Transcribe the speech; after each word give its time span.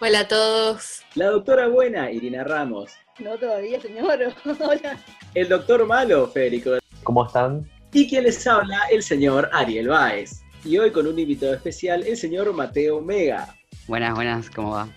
Hola 0.00 0.20
a 0.20 0.28
todos. 0.28 1.00
la 1.14 1.26
doctora 1.26 1.68
buena 1.68 2.10
Irina 2.10 2.44
Ramos, 2.44 2.92
No 3.18 3.36
todavía, 3.38 3.80
señor. 3.80 4.18
Hola. 4.60 4.98
el 5.34 5.48
doctor 5.48 5.86
malo 5.86 6.28
Federico 6.28 6.72
¿Cómo 7.02 7.26
están? 7.26 7.68
y 7.92 8.08
quien 8.08 8.24
les 8.24 8.46
habla 8.46 8.78
el 8.92 9.02
señor 9.02 9.48
Ariel 9.52 9.88
Báez. 9.88 10.42
Y 10.64 10.76
hoy 10.76 10.90
con 10.90 11.06
un 11.06 11.18
invitado 11.18 11.54
especial, 11.54 12.06
el 12.06 12.16
señor 12.16 12.52
Mateo 12.52 13.00
Mega. 13.00 13.56
Buenas, 13.86 14.14
buenas, 14.14 14.50
¿cómo 14.50 14.72
va? 14.72 14.88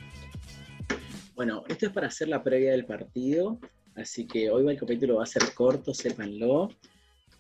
Bueno, 1.36 1.64
esto 1.70 1.86
es 1.86 1.92
para 1.94 2.08
hacer 2.08 2.28
la 2.28 2.44
previa 2.44 2.72
del 2.72 2.86
partido, 2.86 3.58
así 3.96 4.28
que 4.28 4.50
hoy 4.50 4.68
el 4.70 4.78
capítulo 4.78 5.16
va 5.18 5.24
a 5.24 5.28
ser 5.28 5.54
corto, 5.54 5.94
sépanlo. 5.94 6.70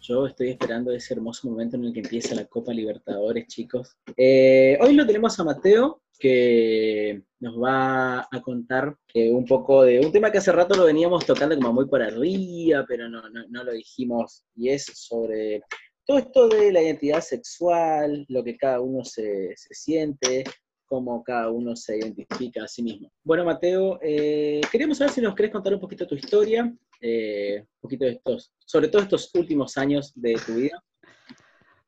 Yo 0.02 0.25
estoy 0.25 0.50
esperando 0.52 0.91
ese 0.94 1.14
hermoso 1.16 1.50
momento 1.50 1.75
en 1.75 1.86
el 1.86 1.94
que 1.94 2.00
empieza 2.00 2.34
la 2.34 2.45
Copa 2.45 2.73
Libertadores, 2.73 3.48
chicos. 3.48 3.98
Eh, 4.16 4.78
hoy 4.81 4.94
lo 4.94 5.05
tenemos 5.05 5.38
a 5.39 5.44
Mateo, 5.44 6.02
que 6.21 7.23
nos 7.39 7.55
va 7.59 8.20
a 8.20 8.41
contar 8.43 8.95
eh, 9.16 9.31
un 9.31 9.43
poco 9.45 9.84
de 9.84 9.99
un 9.99 10.11
tema 10.11 10.31
que 10.31 10.38
hace 10.38 10.52
rato 10.52 10.75
lo 10.75 10.85
veníamos 10.85 11.25
tocando 11.25 11.55
como 11.55 11.73
muy 11.73 11.88
por 11.88 12.03
arriba, 12.03 12.85
pero 12.88 13.09
no, 13.09 13.23
no, 13.30 13.63
lo 13.63 13.72
dijimos, 13.73 14.45
y 14.55 14.69
es 14.69 14.86
sobre 14.86 15.63
todo 16.05 16.19
esto 16.19 16.47
de 16.47 16.72
la 16.72 16.83
identidad 16.83 17.22
sexual, 17.22 18.23
lo 18.30 18.44
que 18.44 18.55
cada 18.55 18.80
uno 18.80 19.03
se, 19.03 19.53
se 19.58 19.73
siente, 19.73 20.44
cómo 20.86 21.23
cada 21.23 21.50
uno 21.50 21.75
se 21.75 21.97
identifica 21.97 22.66
a 22.66 22.67
sí 22.67 22.83
mismo. 22.83 23.11
Bueno, 23.23 23.44
Mateo, 23.44 23.97
eh, 24.03 24.61
queríamos 24.72 25.00
saber 25.00 25.11
si 25.11 25.22
nos 25.22 25.33
querés 25.33 25.52
contar 25.52 25.73
un 25.73 25.80
poquito 25.80 26.06
tu 26.06 26.13
historia, 26.13 26.72
eh, 27.02 27.61
un 27.61 27.81
poquito 27.81 28.06
de 28.06 28.11
estos, 28.11 28.53
sobre 28.63 28.89
todo 28.89 29.02
estos 29.02 29.31
últimos 29.33 29.75
años 29.78 30.11
de 30.13 30.35
tu 30.45 30.53
vida. 30.53 30.83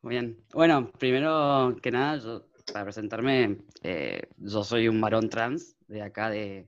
Muy 0.02 0.16
bien. 0.16 0.44
Bueno, 0.54 0.92
primero 0.98 1.78
que 1.82 1.92
nada, 1.92 2.18
yo, 2.18 2.53
para 2.72 2.86
presentarme, 2.86 3.58
eh, 3.84 4.22
yo 4.38 4.64
soy 4.64 4.88
un 4.88 5.00
varón 5.02 5.30
trans 5.30 5.76
de 5.88 6.02
acá 6.02 6.30
de, 6.30 6.68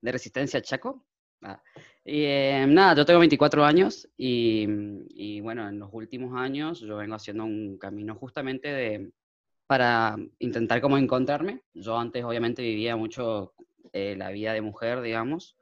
de 0.00 0.12
Resistencia 0.12 0.62
Chaco. 0.62 1.04
Ah, 1.42 1.60
Y 2.04 2.22
eh, 2.24 2.66
nada, 2.68 2.94
yo 2.94 3.04
tengo 3.04 3.20
24 3.20 3.64
años 3.64 4.08
y, 4.16 4.66
y 5.10 5.40
bueno, 5.40 5.68
en 5.68 5.78
los 5.78 5.88
últimos 5.92 6.36
años 6.36 6.80
yo 6.80 6.96
vengo 6.98 7.16
haciendo 7.16 7.44
un 7.44 7.78
camino 7.78 8.14
justamente 8.14 8.68
de, 8.68 9.10
para 9.66 10.16
intentar 10.38 10.80
como 10.80 10.98
encontrarme. 10.98 11.62
Yo 11.74 11.98
antes 11.98 12.24
obviamente 12.24 12.62
vivía 12.62 12.96
mucho 12.96 13.54
eh, 13.92 14.14
la 14.16 14.30
vida 14.30 14.52
de 14.52 14.60
mujer, 14.60 15.00
digamos, 15.00 15.56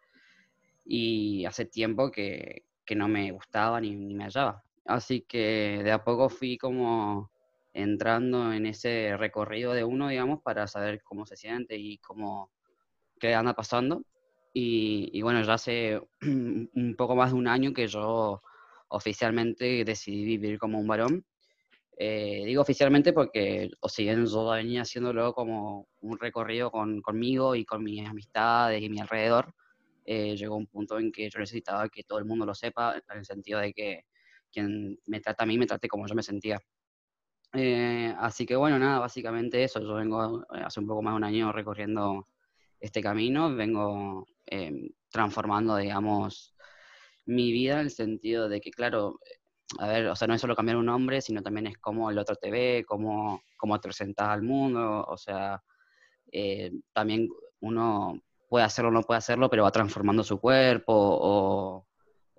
y 0.84 1.44
hace 1.44 1.64
tiempo 1.64 2.10
que, 2.10 2.64
que 2.84 2.94
no 2.96 3.08
me 3.08 3.30
gustaba 3.32 3.80
ni, 3.80 3.94
ni 3.94 4.14
me 4.14 4.24
hallaba. 4.24 4.62
Así 4.84 5.22
que 5.22 5.80
de 5.84 5.92
a 5.92 6.02
poco 6.04 6.28
fui 6.28 6.58
como 6.58 7.30
entrando 7.72 8.52
en 8.52 8.66
ese 8.66 9.16
recorrido 9.16 9.72
de 9.72 9.84
uno, 9.84 10.08
digamos, 10.08 10.42
para 10.42 10.66
saber 10.66 11.02
cómo 11.02 11.26
se 11.26 11.36
siente 11.36 11.76
y 11.76 11.98
cómo, 11.98 12.50
qué 13.18 13.34
anda 13.34 13.54
pasando. 13.54 14.02
Y, 14.52 15.22
bueno, 15.22 15.42
ya 15.42 15.54
hace 15.54 16.00
un 16.22 16.94
poco 16.96 17.14
más 17.16 17.32
de 17.32 17.38
un 17.38 17.48
año 17.48 17.72
que 17.72 17.86
yo 17.86 18.42
oficialmente 18.88 19.84
decidí 19.84 20.24
vivir 20.24 20.58
como 20.58 20.80
un 20.80 20.88
varón. 20.88 21.24
Eh, 21.96 22.44
digo 22.46 22.62
oficialmente 22.62 23.12
porque, 23.12 23.70
o 23.80 23.88
si 23.88 24.04
bien 24.04 24.26
yo 24.26 24.50
venía 24.50 24.82
haciéndolo 24.82 25.34
como 25.34 25.86
un 26.00 26.18
recorrido 26.18 26.70
con, 26.70 27.02
conmigo 27.02 27.54
y 27.54 27.64
con 27.64 27.84
mis 27.84 28.06
amistades 28.08 28.82
y 28.82 28.88
mi 28.88 29.00
alrededor, 29.00 29.54
eh, 30.04 30.34
llegó 30.36 30.56
un 30.56 30.66
punto 30.66 30.98
en 30.98 31.12
que 31.12 31.28
yo 31.30 31.38
necesitaba 31.38 31.88
que 31.88 32.02
todo 32.04 32.18
el 32.18 32.24
mundo 32.24 32.46
lo 32.46 32.54
sepa, 32.54 32.96
en 32.96 33.18
el 33.18 33.24
sentido 33.24 33.60
de 33.60 33.72
que 33.72 34.04
quien 34.50 34.98
me 35.06 35.20
trata 35.20 35.44
a 35.44 35.46
mí 35.46 35.58
me 35.58 35.66
trate 35.66 35.88
como 35.88 36.06
yo 36.06 36.14
me 36.14 36.22
sentía. 36.22 36.58
Eh, 37.52 38.14
así 38.18 38.46
que 38.46 38.56
bueno, 38.56 38.78
nada, 38.78 38.98
básicamente 39.00 39.62
eso. 39.64 39.80
Yo 39.80 39.94
vengo 39.94 40.42
eh, 40.54 40.62
hace 40.64 40.80
un 40.80 40.86
poco 40.86 41.02
más 41.02 41.12
de 41.12 41.16
un 41.16 41.24
año 41.24 41.52
recorriendo 41.52 42.28
este 42.78 43.02
camino, 43.02 43.54
vengo 43.54 44.26
eh, 44.46 44.90
transformando, 45.10 45.76
digamos, 45.76 46.54
mi 47.26 47.52
vida 47.52 47.74
en 47.74 47.80
el 47.80 47.90
sentido 47.90 48.48
de 48.48 48.60
que, 48.60 48.70
claro, 48.70 49.18
a 49.78 49.88
ver, 49.88 50.06
o 50.08 50.16
sea, 50.16 50.26
no 50.26 50.34
es 50.34 50.40
solo 50.40 50.56
cambiar 50.56 50.76
un 50.78 50.86
nombre, 50.86 51.20
sino 51.20 51.42
también 51.42 51.66
es 51.66 51.78
cómo 51.78 52.10
el 52.10 52.18
otro 52.18 52.36
te 52.36 52.50
ve, 52.50 52.84
cómo, 52.86 53.42
cómo 53.56 53.78
te 53.80 53.88
presentas 53.88 54.28
al 54.28 54.42
mundo, 54.42 55.04
o 55.06 55.16
sea, 55.16 55.62
eh, 56.32 56.72
también 56.92 57.28
uno 57.60 58.20
puede 58.48 58.64
hacerlo 58.64 58.90
o 58.90 58.92
no 58.92 59.02
puede 59.02 59.18
hacerlo, 59.18 59.48
pero 59.50 59.64
va 59.64 59.70
transformando 59.70 60.24
su 60.24 60.40
cuerpo 60.40 60.92
o, 60.94 61.86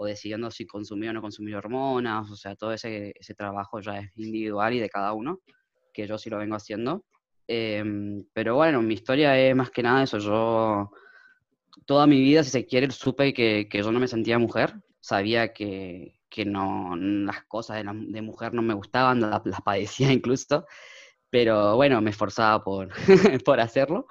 o 0.01 0.05
decidiendo 0.07 0.49
si 0.49 0.65
consumir 0.65 1.11
o 1.11 1.13
no 1.13 1.21
consumir 1.21 1.55
hormonas, 1.55 2.31
o 2.31 2.35
sea, 2.35 2.55
todo 2.55 2.73
ese, 2.73 3.13
ese 3.19 3.35
trabajo 3.35 3.79
ya 3.81 3.99
es 3.99 4.09
individual 4.17 4.73
y 4.73 4.79
de 4.79 4.89
cada 4.89 5.13
uno, 5.13 5.41
que 5.93 6.07
yo 6.07 6.17
sí 6.17 6.27
lo 6.31 6.39
vengo 6.39 6.55
haciendo. 6.55 7.05
Em, 7.47 8.25
pero 8.33 8.55
bueno, 8.55 8.81
mi 8.81 8.95
historia 8.95 9.37
es 9.39 9.55
más 9.55 9.69
que 9.69 9.83
nada 9.83 10.01
eso, 10.01 10.17
yo 10.17 10.89
toda 11.85 12.07
mi 12.07 12.19
vida, 12.19 12.43
si 12.43 12.49
se 12.49 12.65
quiere, 12.65 12.89
supe 12.89 13.31
que, 13.31 13.67
que 13.69 13.77
yo 13.83 13.91
no 13.91 13.99
me 13.99 14.07
sentía 14.07 14.39
mujer, 14.39 14.73
sabía 14.99 15.53
que, 15.53 16.19
que 16.29 16.45
no, 16.45 16.95
las 16.95 17.43
cosas 17.43 17.77
de, 17.77 17.91
de 18.07 18.21
mujer 18.23 18.55
no 18.55 18.63
me 18.63 18.73
gustaban, 18.73 19.21
las, 19.21 19.45
las 19.45 19.61
padecía 19.61 20.11
incluso, 20.11 20.65
pero 21.29 21.75
bueno, 21.75 22.01
me 22.01 22.09
esforzaba 22.09 22.63
por, 22.63 22.89
por 23.45 23.59
hacerlo. 23.59 24.07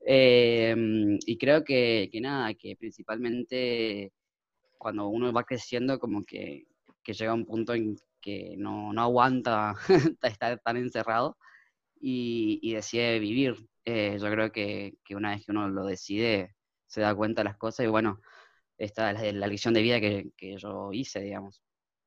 Em, 0.00 1.18
y 1.26 1.36
creo 1.36 1.64
que, 1.64 2.08
que 2.10 2.20
nada, 2.22 2.54
que 2.54 2.76
principalmente 2.76 4.14
cuando 4.78 5.08
uno 5.08 5.32
va 5.32 5.44
creciendo, 5.44 5.98
como 5.98 6.24
que, 6.24 6.66
que 7.02 7.12
llega 7.12 7.34
un 7.34 7.44
punto 7.44 7.74
en 7.74 7.96
que 8.20 8.54
no, 8.56 8.92
no 8.92 9.02
aguanta 9.02 9.74
estar 10.22 10.58
tan 10.60 10.76
encerrado 10.76 11.36
y, 12.00 12.58
y 12.62 12.74
decide 12.74 13.18
vivir. 13.18 13.56
Eh, 13.84 14.18
yo 14.20 14.30
creo 14.30 14.52
que, 14.52 14.94
que 15.04 15.16
una 15.16 15.30
vez 15.30 15.44
que 15.44 15.52
uno 15.52 15.68
lo 15.68 15.84
decide, 15.84 16.54
se 16.86 17.00
da 17.00 17.14
cuenta 17.14 17.42
de 17.42 17.48
las 17.48 17.56
cosas 17.56 17.86
y 17.86 17.88
bueno, 17.88 18.20
esta 18.76 19.10
es 19.10 19.34
la, 19.34 19.40
la 19.40 19.46
lección 19.46 19.74
de 19.74 19.82
vida 19.82 20.00
que, 20.00 20.30
que 20.36 20.56
yo 20.56 20.90
hice, 20.92 21.20
digamos. 21.20 21.62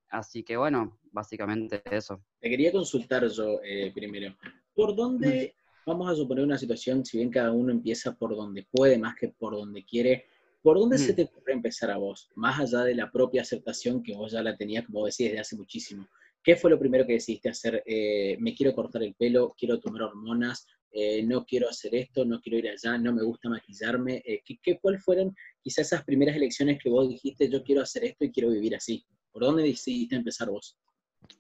Así 0.09 0.43
que 0.43 0.57
bueno, 0.57 0.99
básicamente 1.11 1.81
eso. 1.89 2.23
Te 2.39 2.49
quería 2.49 2.71
consultar 2.71 3.27
yo 3.27 3.59
eh, 3.63 3.91
primero, 3.93 4.35
¿por 4.73 4.95
dónde, 4.95 5.55
vamos 5.85 6.09
a 6.09 6.15
suponer 6.15 6.43
una 6.43 6.57
situación, 6.57 7.05
si 7.05 7.17
bien 7.17 7.29
cada 7.29 7.51
uno 7.51 7.71
empieza 7.71 8.13
por 8.15 8.35
donde 8.35 8.67
puede 8.69 8.97
más 8.97 9.15
que 9.15 9.29
por 9.29 9.53
donde 9.53 9.85
quiere, 9.85 10.25
¿por 10.61 10.77
dónde 10.79 10.97
se 10.97 11.13
Mm. 11.13 11.15
te 11.15 11.23
ocurre 11.23 11.53
empezar 11.53 11.91
a 11.91 11.97
vos? 11.97 12.29
Más 12.35 12.59
allá 12.59 12.83
de 12.83 12.95
la 12.95 13.11
propia 13.11 13.41
aceptación 13.41 14.01
que 14.03 14.15
vos 14.15 14.31
ya 14.31 14.41
la 14.43 14.55
tenías, 14.55 14.85
como 14.85 15.05
decís, 15.05 15.27
desde 15.27 15.39
hace 15.39 15.55
muchísimo. 15.55 16.07
¿Qué 16.43 16.55
fue 16.55 16.71
lo 16.71 16.79
primero 16.79 17.05
que 17.05 17.13
decidiste 17.13 17.49
hacer? 17.49 17.83
Eh, 17.85 18.35
me 18.39 18.53
quiero 18.55 18.73
cortar 18.73 19.03
el 19.03 19.13
pelo, 19.15 19.53
quiero 19.57 19.79
tomar 19.79 20.03
hormonas, 20.03 20.65
eh, 20.91 21.23
no 21.23 21.45
quiero 21.45 21.69
hacer 21.69 21.93
esto, 21.95 22.25
no 22.25 22.41
quiero 22.41 22.57
ir 22.57 22.69
allá, 22.69 22.97
no 22.97 23.13
me 23.13 23.23
gusta 23.23 23.47
maquillarme. 23.49 24.21
Eh, 24.25 24.41
¿qué, 24.43 24.57
qué, 24.61 24.79
¿Cuáles 24.79 25.03
fueron 25.03 25.35
quizás 25.61 25.87
esas 25.87 26.03
primeras 26.03 26.35
elecciones 26.35 26.79
que 26.81 26.89
vos 26.89 27.07
dijiste, 27.07 27.47
yo 27.49 27.63
quiero 27.63 27.81
hacer 27.81 28.03
esto 28.05 28.25
y 28.25 28.31
quiero 28.31 28.49
vivir 28.49 28.75
así? 28.75 29.05
¿Por 29.31 29.43
dónde 29.43 29.63
decidiste 29.63 30.15
empezar 30.15 30.49
vos? 30.49 30.77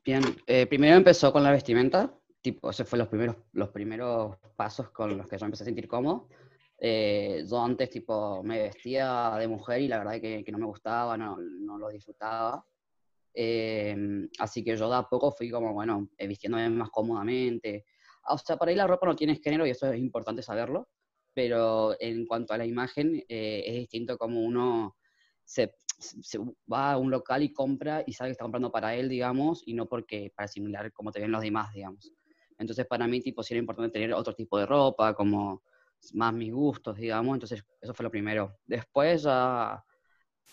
Bien, 0.05 0.21
eh, 0.47 0.67
primero 0.67 0.95
empezó 0.95 1.33
con 1.33 1.43
la 1.43 1.51
vestimenta, 1.51 2.15
tipo, 2.41 2.69
esos 2.69 2.87
fueron 2.87 3.05
los 3.05 3.09
primeros, 3.09 3.35
los 3.53 3.69
primeros 3.69 4.37
pasos 4.55 4.89
con 4.91 5.17
los 5.17 5.27
que 5.27 5.37
yo 5.37 5.45
empecé 5.45 5.63
a 5.63 5.65
sentir 5.65 5.87
cómodo. 5.87 6.27
Eh, 6.83 7.45
yo 7.47 7.63
antes, 7.63 7.91
tipo, 7.91 8.41
me 8.41 8.63
vestía 8.63 9.35
de 9.37 9.47
mujer 9.47 9.81
y 9.81 9.87
la 9.87 9.99
verdad 9.99 10.19
que, 10.19 10.43
que 10.43 10.51
no 10.51 10.57
me 10.57 10.65
gustaba, 10.65 11.15
no, 11.15 11.37
no 11.37 11.77
lo 11.77 11.89
disfrutaba. 11.89 12.65
Eh, 13.35 13.95
así 14.39 14.63
que 14.63 14.75
yo 14.75 14.89
de 14.89 14.95
a 14.95 15.03
poco 15.03 15.31
fui 15.31 15.51
como, 15.51 15.73
bueno, 15.73 16.09
eh, 16.17 16.25
vistiéndome 16.25 16.69
más 16.69 16.89
cómodamente. 16.89 17.85
O 18.27 18.37
sea, 18.37 18.57
para 18.57 18.71
ahí 18.71 18.75
la 18.75 18.87
ropa 18.87 19.05
no 19.05 19.15
tiene 19.15 19.35
género 19.35 19.65
y 19.67 19.69
eso 19.69 19.91
es 19.91 19.99
importante 19.99 20.41
saberlo, 20.41 20.89
pero 21.33 21.95
en 21.99 22.25
cuanto 22.25 22.53
a 22.53 22.57
la 22.57 22.65
imagen, 22.65 23.23
eh, 23.29 23.63
es 23.65 23.75
distinto 23.75 24.17
como 24.17 24.41
uno 24.41 24.97
se, 25.43 25.75
se 25.99 26.39
va 26.71 26.93
a 26.93 26.97
un 26.97 27.11
local 27.11 27.43
y 27.43 27.53
compra 27.53 28.03
y 28.07 28.13
sabe 28.13 28.29
que 28.29 28.31
está 28.33 28.43
comprando 28.43 28.71
para 28.71 28.95
él, 28.95 29.07
digamos, 29.07 29.61
y 29.67 29.75
no 29.75 29.87
porque 29.87 30.33
para 30.35 30.47
simular 30.47 30.91
cómo 30.91 31.11
te 31.11 31.19
ven 31.19 31.31
los 31.31 31.41
demás, 31.41 31.73
digamos. 31.73 32.11
Entonces, 32.57 32.85
para 32.87 33.07
mí, 33.07 33.21
tipo, 33.21 33.41
sí 33.43 33.53
era 33.53 33.59
importante 33.59 33.93
tener 33.93 34.13
otro 34.13 34.33
tipo 34.33 34.57
de 34.59 34.65
ropa, 34.65 35.13
como 35.15 35.63
más 36.13 36.33
mis 36.33 36.53
gustos, 36.53 36.97
digamos. 36.97 37.35
Entonces, 37.35 37.63
eso 37.81 37.93
fue 37.93 38.03
lo 38.03 38.11
primero. 38.11 38.57
Después 38.65 39.23
ya, 39.23 39.83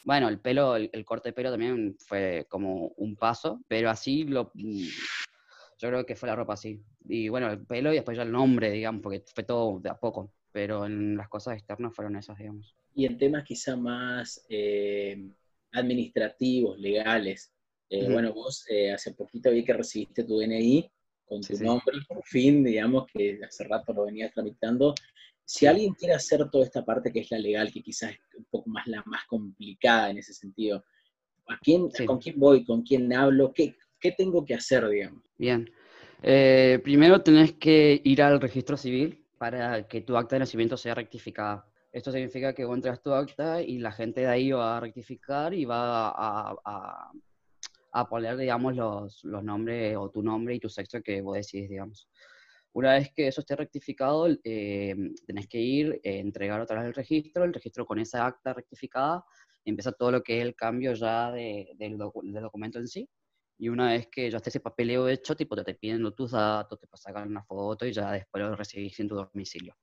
bueno, 0.05 0.29
el 0.29 0.41
pelo, 0.41 0.77
el, 0.77 0.91
el 0.93 1.05
corte 1.05 1.31
de 1.31 1.33
pelo 1.35 1.51
también 1.51 1.97
fue 2.01 2.47
como 2.51 2.89
un 2.97 3.17
paso, 3.17 3.61
pero 3.69 3.91
así 3.91 4.25
lo, 4.25 4.53
yo 4.55 5.89
creo 5.89 6.07
que 6.07 6.17
fue 6.17 6.29
la 6.29 6.37
ropa 6.37 6.55
así. 6.55 6.83
Y 7.09 7.29
bueno, 7.29 7.51
el 7.51 7.65
pelo 7.67 7.93
y 7.93 7.97
después 7.97 8.17
ya 8.17 8.23
el 8.23 8.33
nombre, 8.33 8.71
digamos, 8.71 9.03
porque 9.03 9.23
fue 9.35 9.45
todo 9.45 9.81
de 9.81 9.91
a 9.91 9.97
poco. 9.99 10.33
pero 10.53 10.87
en 10.87 11.17
las 11.17 11.29
cosas 11.29 11.55
externas 11.57 11.95
fueron 11.95 12.17
esas, 12.17 12.39
digamos. 12.39 12.75
Y 12.95 13.07
en 13.07 13.17
temas 13.19 13.45
quizá 13.45 13.77
más 13.77 14.45
eh, 14.49 15.31
administrativos, 15.73 16.79
legales, 16.79 17.53
eh, 17.91 18.03
Ujú. 18.05 18.13
bueno, 18.13 18.33
vos 18.35 18.65
eh, 18.71 18.93
hace 18.93 19.13
poquito 19.15 19.51
vi 19.51 19.65
que 19.65 19.73
recibiste 19.73 20.25
tu 20.25 20.39
DNI 20.39 20.91
con 21.29 21.41
tu 21.41 21.47
Sí, 21.49 21.57
sí. 21.57 21.65
nombre, 21.65 21.99
por 22.09 22.23
fin, 22.25 22.65
digamos, 22.65 23.07
que 23.13 23.39
hace 23.47 23.65
rato 23.65 23.93
lo 23.93 24.05
venías 24.07 24.33
tramitando. 24.33 24.95
Si 25.45 25.67
alguien 25.67 25.95
quiere 25.95 26.15
hacer 26.15 26.49
toda 26.51 26.65
esta 26.65 26.85
parte 26.85 27.13
que 27.13 27.21
es 27.21 27.31
la 27.31 27.39
legal, 27.39 27.71
que 27.73 27.83
quizás 27.83 28.13
es 28.13 28.19
un 28.37 28.47
poco 28.51 28.69
más 28.71 28.87
la 28.87 29.03
más 29.07 29.25
complicada 29.27 30.11
en 30.11 30.19
ese 30.19 30.35
sentido, 30.35 30.85
¿a 31.49 31.59
quién, 31.59 31.91
Sí. 31.91 32.05
¿con 32.05 32.19
quién 32.19 32.39
voy? 32.39 32.65
¿Con 32.65 32.83
quién 32.83 33.13
hablo? 33.15 33.53
¿Qué, 33.55 33.77
qué 34.01 34.13
tengo 34.13 34.45
que 34.45 34.55
hacer, 34.55 34.89
digamos? 34.89 35.23
Bien. 35.39 35.71
Eh, 36.23 36.81
primero 36.83 37.23
tenés 37.23 37.53
que 37.53 38.01
ir 38.05 38.23
al 38.23 38.41
registro 38.41 38.77
civil 38.77 39.25
para 39.39 39.87
que 39.87 40.01
tu 40.01 40.17
acta 40.17 40.35
de 40.37 40.41
nacimiento 40.41 40.77
sea 40.77 40.95
rectificada. 40.95 41.65
Esto 41.93 42.13
significa 42.13 42.53
que 42.53 42.65
vos 42.65 42.77
entras 42.77 43.01
tu 43.03 43.13
acta 43.13 43.63
y 43.63 43.79
la 43.79 43.93
gente 43.93 44.23
de 44.23 44.27
ahí 44.27 44.51
va 44.51 44.77
a 44.77 44.81
rectificar 44.81 45.55
y 45.55 45.65
va 45.65 46.09
a, 46.09 46.51
a- 46.51 46.57
a 46.65 47.13
poner, 48.09 48.37
digamos, 48.37 48.75
los, 48.77 49.25
los 49.25 49.43
nombres 49.45 49.97
o 49.97 50.11
tu 50.11 50.23
nombre 50.23 50.55
y 50.55 50.61
tu 50.61 50.69
sexo 50.69 51.03
que 51.03 51.21
vos 51.23 51.37
decidís, 51.37 51.69
digamos. 51.71 52.09
Una 52.73 52.93
vez 52.95 53.11
que 53.15 53.27
eso 53.29 53.41
esté 53.41 53.57
rectificado, 53.57 54.29
eh, 54.45 54.95
tenés 55.27 55.49
que 55.49 55.59
ir, 55.61 56.01
eh, 56.05 56.19
entregar 56.21 56.61
otra 56.61 56.79
vez 56.81 56.87
el 56.89 56.95
registro, 56.95 57.45
el 57.45 57.55
registro 57.55 57.87
con 57.87 57.99
esa 57.99 58.27
acta 58.27 58.53
rectificada, 58.55 59.25
empieza 59.65 59.93
todo 59.93 60.13
lo 60.13 60.23
que 60.23 60.39
es 60.39 60.45
el 60.45 60.55
cambio 60.55 60.93
ya 60.95 61.33
de- 61.33 61.71
del 61.77 61.99
documento 61.99 62.79
en 62.79 62.87
sí. 62.89 63.09
Y 63.59 63.69
una 63.71 63.89
vez 63.91 64.09
que 64.09 64.31
ya 64.31 64.37
esté 64.37 64.51
ese 64.51 64.61
papeleo 64.61 65.09
hecho, 65.09 65.35
tipo, 65.37 65.57
te, 65.57 65.65
te 65.65 65.75
piden 65.75 66.03
los- 66.03 66.15
tus 66.15 66.31
datos, 66.33 66.79
te 66.79 66.87
sacan 66.95 67.29
una 67.29 67.43
foto 67.45 67.87
y 67.87 67.93
ya 67.93 68.13
después 68.13 68.45
lo 68.45 68.55
recibís 68.57 68.99
en 69.01 69.09
tu 69.09 69.17
domicilio. 69.17 69.77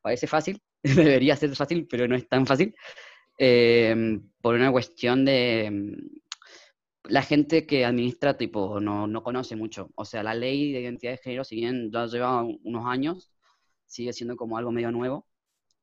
Parece 0.00 0.26
fácil, 0.26 0.60
debería 1.22 1.36
ser 1.36 1.54
fácil, 1.56 1.86
pero 1.88 2.08
no 2.08 2.16
es 2.16 2.28
tan 2.28 2.46
fácil, 2.46 2.74
eh, 3.38 4.20
por 4.42 4.54
una 4.56 4.72
cuestión 4.72 5.24
de... 5.24 5.96
La 7.04 7.22
gente 7.22 7.66
que 7.66 7.84
administra, 7.84 8.36
tipo, 8.36 8.78
no, 8.80 9.06
no 9.06 9.22
conoce 9.22 9.56
mucho. 9.56 9.90
O 9.96 10.04
sea, 10.04 10.22
la 10.22 10.34
ley 10.34 10.72
de 10.72 10.80
identidad 10.82 11.12
de 11.12 11.18
género, 11.18 11.44
si 11.44 11.56
bien 11.56 11.90
ya 11.90 12.06
lleva 12.06 12.42
un- 12.42 12.60
unos 12.64 12.86
años, 12.86 13.30
sigue 13.86 14.12
siendo 14.12 14.36
como 14.36 14.58
algo 14.58 14.70
medio 14.72 14.92
nuevo. 14.92 15.26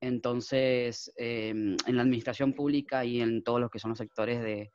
Entonces, 0.01 1.11
eh, 1.17 1.49
en 1.51 1.95
la 1.97 2.03
administración 2.03 2.53
pública 2.53 3.05
y 3.05 3.21
en 3.21 3.43
todos 3.43 3.61
los 3.61 3.71
que 3.71 3.79
son 3.79 3.91
los 3.91 3.99
sectores 3.99 4.41
de, 4.43 4.71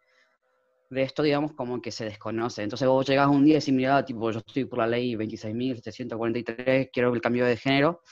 de 0.91 1.03
esto, 1.03 1.23
digamos, 1.23 1.55
como 1.55 1.81
que 1.83 1.91
se 1.93 2.05
desconoce. 2.05 2.63
Entonces 2.63 2.87
vos 2.89 3.07
llegás 3.09 3.29
un 3.29 3.45
día 3.45 3.55
y 3.57 3.61
decís, 3.61 3.75
mira, 3.75 4.05
tipo, 4.05 4.31
yo 4.31 4.39
estoy 4.41 4.65
por 4.67 4.81
la 4.81 4.87
ley 4.87 5.17
26.743, 5.17 6.91
quiero 6.93 7.15
el 7.15 7.21
cambio 7.21 7.47
de 7.47 7.57
género, 7.57 8.03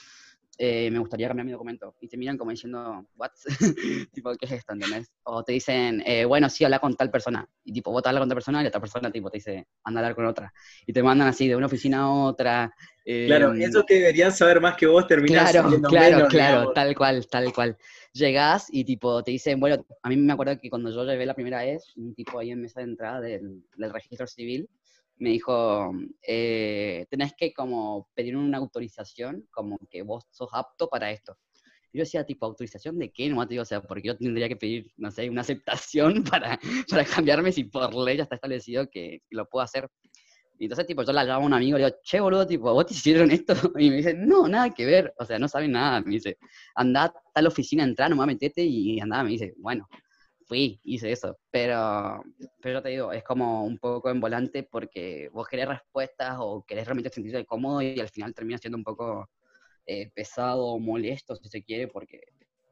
eh, 0.63 0.91
me 0.91 0.99
gustaría 0.99 1.27
cambiar 1.27 1.47
mi 1.47 1.51
documento. 1.51 1.95
Y 2.01 2.07
te 2.07 2.17
miran 2.17 2.37
como 2.37 2.51
diciendo, 2.51 3.03
what? 3.15 3.31
tipo, 4.13 4.31
¿qué 4.35 4.45
es 4.45 4.51
esto? 4.51 4.73
¿Entendés? 4.73 5.11
O 5.23 5.43
te 5.43 5.53
dicen, 5.53 6.03
eh, 6.05 6.23
bueno, 6.23 6.51
sí, 6.51 6.63
habla 6.63 6.77
con 6.77 6.95
tal 6.95 7.09
persona. 7.09 7.49
Y 7.63 7.73
tipo, 7.73 7.91
vos 7.91 8.03
te 8.03 8.09
hablas 8.09 8.21
con 8.21 8.29
tal 8.29 8.35
persona 8.35 8.61
y 8.63 8.67
otra 8.67 8.79
persona, 8.79 9.11
tipo, 9.11 9.31
te 9.31 9.39
dice, 9.39 9.67
anda 9.83 9.99
a 9.99 10.03
hablar 10.03 10.15
con 10.15 10.27
otra. 10.27 10.53
Y 10.85 10.93
te 10.93 11.01
mandan 11.01 11.29
así 11.29 11.47
de 11.47 11.55
una 11.55 11.65
oficina 11.65 12.01
a 12.01 12.11
otra. 12.11 12.71
Claro, 13.03 13.53
em, 13.53 13.63
eso 13.63 13.83
que 13.83 13.95
deberían 13.95 14.31
saber 14.31 14.61
más 14.61 14.75
que 14.75 14.85
vos 14.85 15.07
terminás 15.07 15.49
Claro, 15.49 15.67
claro, 15.67 16.15
menos, 16.15 16.29
claro, 16.29 16.55
digamos. 16.57 16.73
tal 16.75 16.95
cual, 16.95 17.27
tal 17.27 17.53
cual. 17.53 17.77
Llegás 18.13 18.67
y 18.69 18.83
tipo 18.83 19.23
te 19.23 19.31
dicen, 19.31 19.59
bueno, 19.59 19.83
a 20.03 20.09
mí 20.09 20.15
me 20.15 20.33
acuerdo 20.33 20.59
que 20.59 20.69
cuando 20.69 20.91
yo 20.91 21.03
llevé 21.05 21.25
la 21.25 21.33
primera 21.33 21.63
vez, 21.63 21.91
un 21.95 22.13
tipo 22.13 22.37
ahí 22.37 22.51
en 22.51 22.61
mesa 22.61 22.81
de 22.81 22.85
entrada 22.85 23.19
del, 23.19 23.63
del 23.75 23.91
registro 23.91 24.27
civil 24.27 24.69
me 25.21 25.29
dijo, 25.29 25.91
eh, 26.27 27.05
tenés 27.11 27.33
que 27.37 27.53
como 27.53 28.09
pedir 28.15 28.35
una 28.35 28.57
autorización, 28.57 29.47
como 29.51 29.77
que 29.87 30.01
vos 30.01 30.25
sos 30.31 30.49
apto 30.51 30.89
para 30.89 31.11
esto. 31.11 31.37
Y 31.93 31.99
yo 31.99 32.01
decía, 32.05 32.25
tipo, 32.25 32.47
¿autorización 32.47 32.97
de 32.97 33.11
qué? 33.11 33.29
No 33.29 33.39
o 33.39 33.65
sea, 33.65 33.83
porque 33.83 34.07
yo 34.07 34.17
tendría 34.17 34.49
que 34.49 34.55
pedir, 34.55 34.91
no 34.97 35.11
sé, 35.11 35.29
una 35.29 35.41
aceptación 35.41 36.23
para, 36.23 36.59
para 36.89 37.05
cambiarme 37.05 37.51
si 37.51 37.65
por 37.65 37.93
ley 37.93 38.17
ya 38.17 38.23
está 38.23 38.33
establecido 38.33 38.89
que 38.89 39.21
lo 39.29 39.47
puedo 39.47 39.63
hacer. 39.63 39.87
Y 40.57 40.65
entonces, 40.65 40.87
tipo, 40.87 41.03
yo 41.03 41.13
la 41.13 41.23
llamo 41.23 41.43
a 41.43 41.47
un 41.47 41.53
amigo 41.53 41.77
y 41.77 41.81
le 41.81 41.85
digo, 41.85 41.97
che, 42.03 42.19
boludo, 42.19 42.47
tipo, 42.47 42.73
¿vos 42.73 42.87
te 42.87 42.95
hicieron 42.95 43.29
esto? 43.29 43.53
Y 43.77 43.91
me 43.91 43.97
dice, 43.97 44.15
no, 44.15 44.47
nada 44.47 44.71
que 44.71 44.85
ver, 44.87 45.13
o 45.19 45.25
sea, 45.25 45.37
no 45.37 45.47
saben 45.47 45.73
nada. 45.73 46.01
Me 46.01 46.13
dice, 46.13 46.39
andá 46.73 47.03
a 47.05 47.13
tal 47.31 47.45
oficina, 47.45 47.83
entrá, 47.83 48.09
nomás 48.09 48.25
metete 48.25 48.63
y 48.63 48.99
andá. 48.99 49.23
Me 49.23 49.29
dice, 49.31 49.53
bueno, 49.57 49.87
fui, 50.51 50.81
hice 50.83 51.13
eso. 51.13 51.39
Pero, 51.49 52.21
pero 52.61 52.81
te 52.81 52.89
digo, 52.89 53.13
es 53.13 53.23
como 53.23 53.63
un 53.63 53.77
poco 53.77 54.09
en 54.09 54.19
volante 54.19 54.63
porque 54.63 55.29
vos 55.31 55.47
querés 55.47 55.69
respuestas 55.69 56.35
o 56.39 56.65
querés 56.67 56.85
realmente 56.85 57.09
sentirte 57.09 57.45
cómodo 57.45 57.81
y 57.81 57.97
al 58.01 58.09
final 58.09 58.33
termina 58.33 58.57
siendo 58.57 58.77
un 58.77 58.83
poco 58.83 59.29
eh, 59.85 60.11
pesado 60.13 60.65
o 60.65 60.77
molesto, 60.77 61.37
si 61.37 61.47
se 61.47 61.63
quiere, 61.63 61.87
porque, 61.87 62.19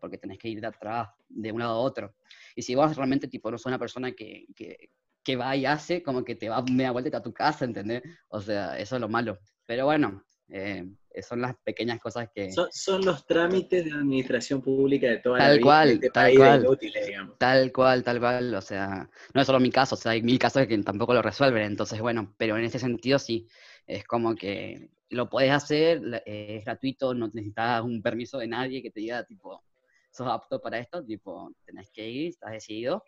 porque 0.01 0.17
tenés 0.17 0.37
que 0.37 0.49
ir 0.49 0.59
de 0.59 0.67
atrás, 0.67 1.07
de 1.29 1.53
un 1.53 1.59
lado 1.59 1.75
a 1.75 1.79
otro. 1.79 2.15
Y 2.53 2.63
si 2.63 2.75
vos 2.75 2.97
realmente, 2.97 3.29
tipo, 3.29 3.49
no 3.49 3.57
sos 3.57 3.67
una 3.67 3.79
persona 3.79 4.11
que, 4.11 4.45
que, 4.57 4.89
que 5.23 5.37
va 5.37 5.55
y 5.55 5.65
hace, 5.65 6.03
como 6.03 6.25
que 6.25 6.35
te 6.35 6.49
va 6.49 6.61
media 6.63 6.91
vuelta 6.91 7.17
a 7.17 7.23
tu 7.23 7.31
casa, 7.31 7.63
¿entendés? 7.63 8.03
O 8.27 8.41
sea, 8.41 8.77
eso 8.77 8.95
es 8.95 9.01
lo 9.01 9.07
malo. 9.07 9.39
Pero 9.65 9.85
bueno, 9.85 10.21
eh, 10.51 10.85
son 11.21 11.41
las 11.41 11.55
pequeñas 11.63 11.99
cosas 11.99 12.29
que... 12.33 12.51
Son, 12.51 12.67
son 12.71 13.05
los 13.05 13.25
trámites 13.25 13.85
de 13.85 13.91
administración 13.91 14.61
pública 14.61 15.07
de 15.07 15.17
toda 15.17 15.39
la 15.39 15.45
Tal 15.45 15.57
vida 15.57 15.63
cual, 15.63 15.89
este 15.91 16.09
tal 16.09 16.35
cual. 16.35 16.63
inútiles, 16.63 17.07
digamos. 17.07 17.37
Tal 17.37 17.71
cual, 17.71 18.03
tal 18.03 18.19
cual, 18.19 18.53
o 18.55 18.61
sea, 18.61 19.09
no 19.33 19.41
es 19.41 19.47
solo 19.47 19.59
mi 19.61 19.71
caso, 19.71 19.95
o 19.95 19.97
sea, 19.97 20.11
hay 20.11 20.21
mil 20.21 20.37
casos 20.37 20.67
que 20.67 20.77
tampoco 20.79 21.13
lo 21.13 21.21
resuelven, 21.21 21.63
entonces, 21.63 22.01
bueno, 22.01 22.35
pero 22.37 22.57
en 22.57 22.65
ese 22.65 22.79
sentido 22.79 23.17
sí, 23.17 23.47
es 23.87 24.03
como 24.05 24.35
que 24.35 24.89
lo 25.09 25.29
puedes 25.29 25.51
hacer, 25.51 26.01
la- 26.01 26.17
eh, 26.25 26.57
es 26.59 26.65
gratuito, 26.65 27.13
no 27.13 27.27
necesitas 27.33 27.81
un 27.83 28.01
permiso 28.01 28.39
de 28.39 28.47
nadie 28.47 28.81
que 28.81 28.91
te 28.91 28.99
diga, 28.99 29.23
tipo, 29.23 29.63
sos 30.11 30.27
apto 30.27 30.59
para 30.61 30.79
esto, 30.79 31.03
tipo, 31.05 31.51
tenés 31.65 31.89
que 31.91 32.09
ir, 32.09 32.29
estás 32.29 32.51
decidido, 32.51 33.03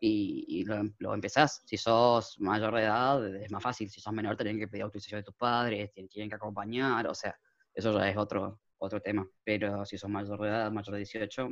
y, 0.00 0.44
y 0.48 0.64
lo, 0.64 0.82
lo 0.98 1.14
empezás. 1.14 1.62
Si 1.66 1.76
sos 1.76 2.40
mayor 2.40 2.74
de 2.74 2.82
edad, 2.82 3.34
es 3.36 3.50
más 3.52 3.62
fácil, 3.62 3.90
si 3.90 4.00
sos 4.00 4.12
menor, 4.12 4.36
tienen 4.36 4.58
que 4.58 4.66
pedir 4.66 4.84
autorización 4.84 5.20
de 5.20 5.24
tus 5.24 5.34
padres, 5.34 5.92
te 5.92 6.08
tienen 6.08 6.28
que 6.30 6.36
acompañar, 6.36 7.06
o 7.06 7.14
sea, 7.14 7.38
eso 7.74 7.96
ya 7.96 8.08
es 8.08 8.16
otro, 8.16 8.60
otro 8.78 9.00
tema, 9.00 9.28
pero 9.44 9.84
si 9.84 9.98
sos 9.98 10.10
mayor 10.10 10.40
de 10.40 10.48
edad, 10.48 10.70
mayor 10.72 10.92
de 10.94 10.98
18, 10.98 11.48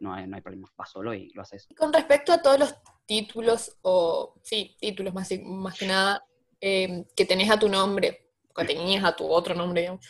no 0.00 0.12
hay, 0.12 0.26
no 0.26 0.36
hay 0.36 0.42
problema, 0.42 0.68
vas 0.76 0.90
solo 0.90 1.14
y 1.14 1.30
lo 1.30 1.42
haces. 1.42 1.66
Con 1.76 1.92
respecto 1.92 2.32
a 2.32 2.42
todos 2.42 2.58
los 2.58 2.74
títulos, 3.06 3.76
o 3.82 4.34
sí, 4.42 4.76
títulos 4.78 5.14
más, 5.14 5.30
más 5.44 5.78
que 5.78 5.86
nada, 5.86 6.22
eh, 6.60 7.04
que 7.16 7.24
tenés 7.24 7.50
a 7.50 7.58
tu 7.58 7.68
nombre, 7.68 8.28
que 8.54 8.64
tenías 8.64 9.04
a 9.04 9.16
tu 9.16 9.26
otro 9.26 9.54
nombre, 9.54 9.80
digamos, 9.82 10.06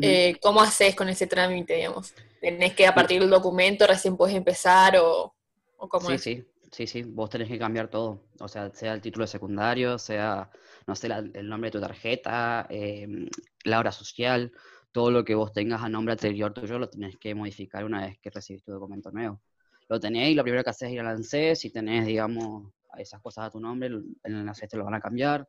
eh, 0.00 0.36
¿cómo 0.40 0.60
haces 0.60 0.94
con 0.96 1.08
ese 1.08 1.26
trámite, 1.26 1.74
digamos? 1.74 2.14
¿Tenés 2.40 2.74
que 2.74 2.86
a 2.86 2.94
partir 2.94 3.20
del 3.20 3.30
documento 3.30 3.86
recién 3.86 4.16
puedes 4.16 4.34
empezar 4.36 4.96
o, 4.96 5.34
o 5.76 5.88
cómo 5.88 6.08
Sí, 6.08 6.14
es? 6.14 6.22
sí, 6.22 6.44
sí, 6.74 6.86
sí, 6.88 7.02
vos 7.04 7.30
tenés 7.30 7.48
que 7.48 7.58
cambiar 7.58 7.88
todo, 7.88 8.24
o 8.40 8.48
sea, 8.48 8.70
sea 8.74 8.94
el 8.94 9.00
título 9.00 9.24
de 9.24 9.28
secundario, 9.28 9.96
sea, 9.98 10.50
no 10.86 10.96
sé, 10.96 11.06
el 11.06 11.48
nombre 11.48 11.68
de 11.70 11.78
tu 11.78 11.80
tarjeta, 11.80 12.66
em, 12.68 13.28
la 13.64 13.78
hora 13.78 13.92
social, 13.92 14.52
todo 14.92 15.10
lo 15.12 15.24
que 15.24 15.34
vos 15.36 15.52
tengas 15.52 15.82
a 15.82 15.88
nombre 15.88 16.12
anterior 16.12 16.52
tuyo 16.52 16.78
lo 16.78 16.88
tenés 16.90 17.16
que 17.18 17.34
modificar 17.34 17.84
una 17.84 18.06
vez 18.06 18.18
que 18.20 18.30
recibís 18.30 18.64
tu 18.64 18.72
documento 18.72 19.10
nuevo. 19.12 19.40
Lo 19.88 20.00
tenés 20.00 20.30
y 20.30 20.34
lo 20.34 20.42
primero 20.42 20.64
que 20.64 20.70
haces 20.70 20.88
es 20.88 20.94
ir 20.94 21.00
al 21.00 21.08
ANSES, 21.08 21.60
si 21.60 21.70
tenés, 21.70 22.06
digamos, 22.06 22.72
esas 22.98 23.20
cosas 23.20 23.46
a 23.46 23.50
tu 23.50 23.60
nombre, 23.60 23.88
el 23.88 24.04
el 24.24 24.34
ANSES 24.48 24.68
te 24.68 24.76
lo 24.76 24.84
van 24.84 24.94
a 24.94 25.00
cambiar, 25.00 25.48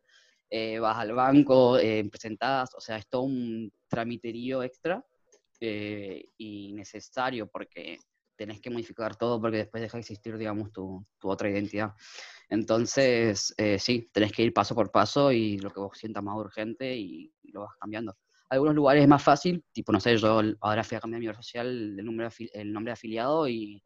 eh, 0.49 0.79
vas 0.79 0.97
al 0.97 1.13
banco, 1.13 1.79
eh, 1.79 2.07
o 2.07 2.81
sea, 2.81 2.97
es 2.97 3.07
todo 3.07 3.23
un 3.23 3.71
tramiterío 3.87 4.61
extra 4.63 5.03
eh, 5.59 6.29
y 6.37 6.73
necesario 6.73 7.47
porque 7.47 7.97
tenés 8.35 8.61
que 8.61 8.69
modificar 8.69 9.15
todo 9.15 9.39
porque 9.39 9.57
después 9.57 9.81
deja 9.81 9.97
de 9.97 10.01
existir, 10.01 10.37
digamos, 10.37 10.71
tu, 10.71 11.05
tu 11.19 11.29
otra 11.29 11.49
identidad. 11.49 11.93
Entonces, 12.49 13.53
eh, 13.57 13.79
sí, 13.79 14.09
tenés 14.13 14.31
que 14.31 14.43
ir 14.43 14.53
paso 14.53 14.75
por 14.75 14.91
paso 14.91 15.31
y 15.31 15.57
lo 15.57 15.71
que 15.71 15.79
vos 15.79 15.97
sientas 15.97 16.23
más 16.23 16.35
urgente 16.35 16.95
y, 16.95 17.31
lo 17.51 17.61
vas 17.61 17.75
cambiando. 17.79 18.13
Algunos 18.49 18.75
lugares 18.75 19.03
es 19.03 19.07
más 19.07 19.23
fácil, 19.23 19.63
tipo, 19.71 19.93
no 19.93 19.99
sé, 20.01 20.17
yo 20.17 20.41
ahora 20.59 20.83
fui 20.83 20.97
a 20.97 20.99
cambiar 20.99 21.21
mi 21.21 21.27
obra 21.27 21.37
social, 21.37 21.67
el 21.97 22.05
nombre, 22.05 22.27
el 22.53 22.73
nombre 22.73 22.89
de 22.89 22.93
afiliado 22.93 23.47
y, 23.47 23.81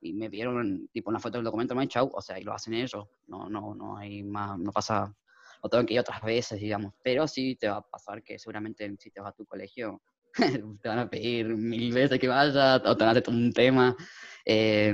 y 0.00 0.12
me 0.12 0.28
pidieron, 0.28 0.88
tipo, 0.92 1.10
una 1.10 1.20
foto 1.20 1.38
del 1.38 1.44
documento, 1.44 1.76
más 1.76 1.86
chau, 1.88 2.10
o 2.12 2.20
sea, 2.20 2.38
y 2.38 2.42
lo 2.42 2.52
hacen 2.52 2.74
ellos, 2.74 3.06
no, 3.28 3.48
no, 3.48 3.74
no 3.74 3.96
hay 3.96 4.24
más, 4.24 4.58
no 4.58 4.72
pasa, 4.72 5.14
no 5.62 5.70
tengo 5.70 5.86
que 5.86 5.94
ir 5.94 6.00
otras 6.00 6.20
veces, 6.22 6.60
digamos, 6.60 6.92
pero 7.02 7.28
sí 7.28 7.56
te 7.56 7.68
va 7.68 7.76
a 7.76 7.82
pasar 7.82 8.22
que 8.22 8.38
seguramente 8.38 8.92
si 8.98 9.10
te 9.10 9.20
vas 9.20 9.30
a 9.30 9.36
tu 9.36 9.46
colegio, 9.46 10.02
te 10.82 10.88
van 10.88 10.98
a 10.98 11.08
pedir 11.08 11.46
mil 11.46 11.92
veces 11.92 12.18
que 12.18 12.28
vayas, 12.28 12.82
o 12.84 12.96
te 12.96 13.04
van 13.04 13.16
a 13.16 13.18
hacer 13.18 13.32
un 13.32 13.52
tema, 13.52 13.96
eh, 14.44 14.92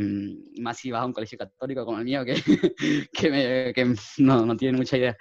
más 0.60 0.78
si 0.78 0.90
vas 0.90 1.02
a 1.02 1.06
un 1.06 1.12
colegio 1.12 1.38
católico 1.38 1.84
como 1.84 1.98
el 1.98 2.04
mío, 2.04 2.24
que, 2.24 2.34
que 3.74 3.94
no, 4.18 4.46
no 4.46 4.56
tienen 4.56 4.76
mucha 4.76 4.96
idea. 4.96 5.16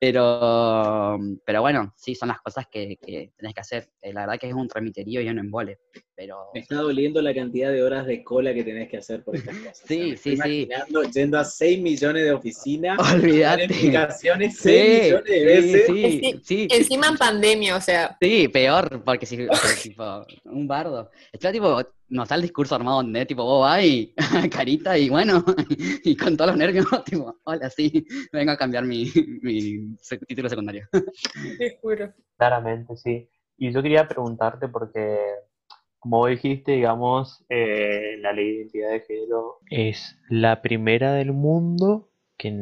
Pero, 0.00 1.18
pero 1.46 1.60
bueno, 1.62 1.94
sí, 1.96 2.14
son 2.14 2.28
las 2.28 2.40
cosas 2.40 2.66
que, 2.70 2.96
que 2.96 3.32
tenés 3.36 3.54
que 3.54 3.60
hacer. 3.60 3.88
Eh, 4.02 4.12
la 4.12 4.22
verdad 4.22 4.38
que 4.38 4.48
es 4.48 4.54
un 4.54 4.68
tramiterío 4.68 5.20
y 5.22 5.28
un 5.28 5.38
embole. 5.38 5.78
pero 6.14 6.50
Me 6.52 6.60
está 6.60 6.76
doliendo 6.76 7.22
la 7.22 7.32
cantidad 7.34 7.70
de 7.72 7.82
horas 7.82 8.06
de 8.06 8.22
cola 8.22 8.52
que 8.52 8.64
tenés 8.64 8.88
que 8.90 8.98
hacer 8.98 9.24
por 9.24 9.36
estas 9.36 9.56
cosas. 9.56 9.82
Sí, 9.86 10.16
sí, 10.16 10.32
estoy 10.32 10.32
sí. 10.32 10.62
imaginando 10.62 11.02
yendo 11.04 11.38
a 11.38 11.44
6 11.44 11.80
millones 11.80 12.24
de 12.24 12.32
oficinas, 12.32 12.98
olvídate. 13.14 13.64
explicaciones 13.64 14.56
Sí, 14.56 14.62
6 14.62 15.02
millones 15.04 15.24
de 15.24 15.44
veces. 15.44 15.86
sí, 15.86 16.20
sí, 16.20 16.28
Es 16.34 16.46
sí. 16.46 16.68
Encima 16.70 17.06
en 17.08 17.16
pandemia, 17.16 17.76
o 17.76 17.80
sea, 17.80 18.16
Sí, 18.20 18.48
peor, 18.48 19.02
porque 19.04 19.26
si, 19.26 19.38
tipo, 19.82 20.26
un 20.44 20.68
bardo. 20.68 21.10
Está 21.32 21.50
tipo, 21.50 21.80
no 22.14 22.22
está 22.22 22.36
el 22.36 22.42
discurso 22.42 22.76
armado 22.76 22.98
donde 22.98 23.26
tipo, 23.26 23.42
vos 23.44 23.62
vas 23.62 23.82
y 23.84 24.14
carita 24.50 24.96
y 24.96 25.10
bueno, 25.10 25.44
y 26.04 26.16
con 26.16 26.36
todos 26.36 26.50
los 26.50 26.56
nervios, 26.56 26.86
tipo, 27.04 27.36
hola, 27.42 27.68
sí, 27.68 28.06
vengo 28.32 28.52
a 28.52 28.56
cambiar 28.56 28.84
mi, 28.84 29.10
mi 29.42 29.96
título 30.28 30.48
secundario. 30.48 30.86
te 31.58 31.78
juro. 31.82 32.12
Claramente, 32.36 32.96
sí. 32.96 33.28
Y 33.56 33.72
yo 33.72 33.82
quería 33.82 34.06
preguntarte 34.06 34.68
porque, 34.68 35.18
como 35.98 36.18
vos 36.18 36.30
dijiste, 36.30 36.72
digamos, 36.72 37.44
eh, 37.48 38.16
la 38.20 38.32
ley 38.32 38.46
de 38.46 38.54
identidad 38.58 38.90
de 38.90 39.00
género 39.00 39.58
es 39.68 40.16
la 40.28 40.62
primera 40.62 41.14
del 41.14 41.32
mundo 41.32 42.10
que 42.36 42.52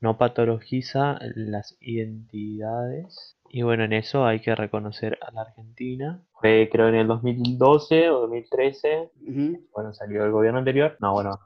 no 0.00 0.18
patologiza 0.18 1.18
las 1.34 1.76
identidades. 1.80 3.33
Y 3.56 3.62
bueno, 3.62 3.84
en 3.84 3.92
eso 3.92 4.26
hay 4.26 4.40
que 4.40 4.52
reconocer 4.52 5.16
a 5.22 5.30
la 5.30 5.42
Argentina. 5.42 6.20
Fue 6.40 6.68
creo 6.72 6.88
en 6.88 6.96
el 6.96 7.06
2012 7.06 8.10
o 8.10 8.22
2013, 8.22 9.10
Ujú. 9.28 9.60
bueno, 9.72 9.94
salió 9.94 10.24
el 10.24 10.32
gobierno 10.32 10.58
anterior. 10.58 10.96
No, 10.98 11.12
bueno, 11.12 11.38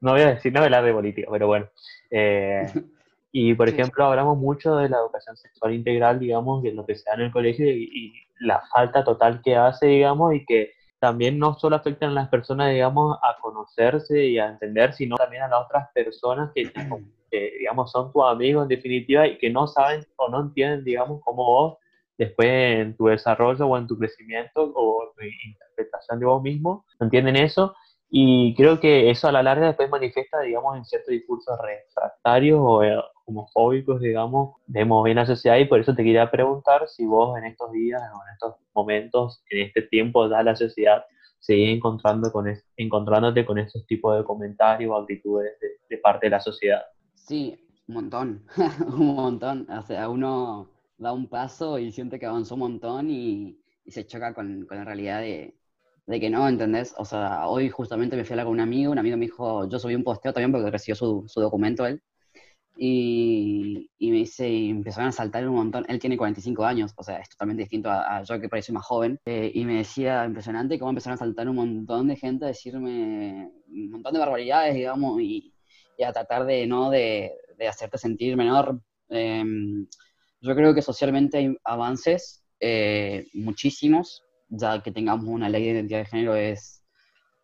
no 0.00 0.10
voy 0.10 0.22
a 0.22 0.34
decir, 0.34 0.52
no 0.52 0.58
voy 0.58 0.64
a 0.64 0.66
hablar 0.66 0.84
de 0.84 0.92
política, 0.92 1.28
pero 1.30 1.46
bueno. 1.46 1.68
Eh, 2.10 2.62
y 3.30 3.54
por 3.54 3.68
ejemplo, 3.68 4.04
hablamos 4.04 4.38
mucho 4.38 4.74
de 4.74 4.88
la 4.88 4.96
educación 4.96 5.36
sexual 5.36 5.72
integral, 5.72 6.18
digamos, 6.18 6.64
de 6.64 6.72
lo 6.72 6.84
que 6.84 6.96
se 6.96 7.08
da 7.08 7.14
en 7.14 7.20
el 7.20 7.30
colegio 7.30 7.70
y, 7.70 7.88
y 7.94 8.12
la 8.40 8.60
falta 8.74 9.04
total 9.04 9.40
que 9.40 9.54
hace, 9.54 9.86
digamos, 9.86 10.34
y 10.34 10.44
que 10.44 10.72
también 10.98 11.38
no 11.38 11.54
solo 11.54 11.76
afectan 11.76 12.10
a 12.10 12.14
las 12.14 12.28
personas, 12.28 12.72
digamos, 12.72 13.16
a 13.22 13.40
conocerse 13.40 14.26
y 14.26 14.36
a 14.40 14.48
entender, 14.48 14.94
sino 14.94 15.14
también 15.14 15.44
a 15.44 15.48
las 15.48 15.64
otras 15.66 15.90
personas 15.94 16.50
que, 16.52 16.72
que, 17.32 17.52
digamos, 17.60 17.92
son 17.92 18.12
tus 18.12 18.22
amigos 18.24 18.64
en 18.64 18.68
definitiva 18.68 19.26
y 19.28 19.38
que 19.38 19.50
no 19.50 19.68
saben 19.68 20.06
o 20.16 20.28
no 20.30 20.42
entienden, 20.42 20.84
digamos, 20.84 21.22
cómo 21.24 21.44
vos 21.46 21.78
después 22.18 22.48
en 22.50 22.96
tu 22.96 23.06
desarrollo 23.06 23.66
o 23.66 23.78
en 23.78 23.86
tu 23.88 23.98
crecimiento 23.98 24.72
o 24.74 25.12
tu 25.16 25.22
interpretación 25.24 26.20
de 26.20 26.26
vos 26.26 26.42
mismo, 26.42 26.84
no 27.00 27.06
entienden 27.06 27.36
eso 27.36 27.74
y 28.10 28.54
creo 28.56 28.78
que 28.80 29.10
eso 29.10 29.28
a 29.28 29.32
la 29.32 29.42
larga 29.42 29.68
después 29.68 29.88
manifiesta, 29.90 30.40
digamos, 30.42 30.76
en 30.76 30.84
ciertos 30.84 31.10
discursos 31.12 31.58
refractarios 31.60 32.58
o 32.62 32.82
eh, 32.84 32.96
homofóbicos, 33.26 34.00
digamos, 34.00 34.56
vemos 34.66 35.08
en 35.08 35.16
la 35.16 35.26
sociedad 35.26 35.56
y 35.58 35.64
por 35.64 35.80
eso 35.80 35.94
te 35.94 36.04
quería 36.04 36.30
preguntar 36.30 36.86
si 36.88 37.06
vos 37.06 37.38
en 37.38 37.44
estos 37.46 37.72
días 37.72 38.02
o 38.02 38.16
en 38.28 38.32
estos 38.34 38.54
momentos, 38.74 39.42
en 39.50 39.60
este 39.66 39.82
tiempo 39.82 40.28
ya 40.28 40.42
la 40.42 40.54
sociedad 40.56 41.04
seguís 41.38 41.76
encontrando 41.76 42.30
con 42.32 42.48
es- 42.48 42.64
encontrándote 42.76 43.44
con 43.46 43.58
esos 43.58 43.86
tipos 43.86 44.16
de 44.16 44.24
comentarios 44.24 44.90
o 44.92 44.96
actitudes 44.96 45.58
de, 45.60 45.68
de 45.88 45.98
parte 45.98 46.26
de 46.26 46.30
la 46.30 46.40
sociedad. 46.40 46.82
Sí, 47.26 47.56
un 47.88 47.94
montón, 47.94 48.44
un 48.86 49.14
montón. 49.14 49.66
O 49.70 49.82
sea, 49.82 50.08
uno 50.08 50.70
da 50.98 51.12
un 51.12 51.28
paso 51.28 51.78
y 51.78 51.92
siente 51.92 52.18
que 52.18 52.26
avanzó 52.26 52.54
un 52.54 52.60
montón 52.60 53.10
y, 53.10 53.58
se 53.86 54.06
choca 54.06 54.34
con, 54.34 54.66
la 54.70 54.84
realidad 54.84 55.20
de, 55.20 55.54
que 56.20 56.30
no, 56.30 56.48
¿entendés? 56.48 56.94
O 56.98 57.04
sea, 57.04 57.46
hoy 57.48 57.68
justamente 57.70 58.16
me 58.16 58.24
fui 58.24 58.32
a 58.32 58.34
hablar 58.34 58.46
con 58.46 58.54
un 58.54 58.60
amigo, 58.60 58.92
un 58.92 58.98
amigo 58.98 59.16
me 59.16 59.26
dijo, 59.26 59.68
yo 59.68 59.78
subí 59.78 59.94
un 59.94 60.04
posteo 60.04 60.32
también 60.32 60.52
porque 60.52 60.70
recibió 60.70 60.94
su, 60.96 61.24
su 61.28 61.40
documento 61.40 61.86
él, 61.86 62.02
y, 62.76 63.88
me 64.00 64.16
dice, 64.16 64.48
y 64.48 64.70
empezaron 64.70 65.08
a 65.08 65.12
saltar 65.12 65.46
un 65.48 65.54
montón, 65.56 65.84
él 65.88 65.98
tiene 65.98 66.16
45 66.16 66.64
años, 66.64 66.92
o 66.96 67.02
sea, 67.02 67.18
es 67.18 67.28
totalmente 67.28 67.62
distinto 67.62 67.90
a, 67.90 68.22
yo 68.24 68.40
que 68.40 68.48
parece 68.48 68.72
más 68.72 68.84
joven, 68.86 69.20
eh, 69.26 69.50
y 69.54 69.64
me 69.64 69.76
decía, 69.78 70.24
impresionante 70.24 70.78
cómo 70.78 70.90
empezaron 70.90 71.14
a 71.14 71.18
saltar 71.18 71.48
un 71.48 71.56
montón 71.56 72.08
de 72.08 72.16
gente 72.16 72.44
a 72.44 72.48
decirme 72.48 73.50
un 73.68 73.90
montón 73.90 74.12
de 74.14 74.18
barbaridades, 74.18 74.74
digamos, 74.74 75.20
y, 75.20 75.51
a 76.04 76.12
tratar 76.12 76.46
de 76.46 76.66
no 76.66 76.90
de, 76.90 77.32
de 77.56 77.68
hacerte 77.68 77.98
sentir 77.98 78.36
menor. 78.36 78.80
Em, 79.08 79.86
yo 80.40 80.54
creo 80.54 80.74
que 80.74 80.82
socialmente 80.82 81.38
hay 81.38 81.56
avances, 81.64 82.44
eh, 82.60 83.26
muchísimos, 83.34 84.24
ya 84.48 84.82
que 84.82 84.92
tengamos 84.92 85.26
una 85.28 85.48
ley 85.48 85.64
de 85.64 85.70
identidad 85.70 86.00
de 86.00 86.06
género 86.06 86.36
es 86.36 86.82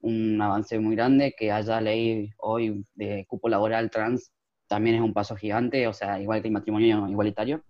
un 0.00 0.41
avance 0.41 0.79
muy 0.79 0.95
grande, 0.97 1.35
que 1.37 1.50
haya 1.50 1.81
ley 1.81 2.31
hoy 2.38 2.85
de 2.95 3.25
cupo 3.27 3.49
laboral 3.49 3.91
trans 3.91 4.33
también 4.69 4.97
es 4.97 5.03
un 5.03 5.15
paso 5.15 5.35
gigante, 5.35 5.87
o 5.87 5.93
sea, 5.93 6.21
igual 6.21 6.43
que 6.43 6.49
el 6.49 6.55
matrimonio 6.55 7.09
igualitario. 7.09 7.65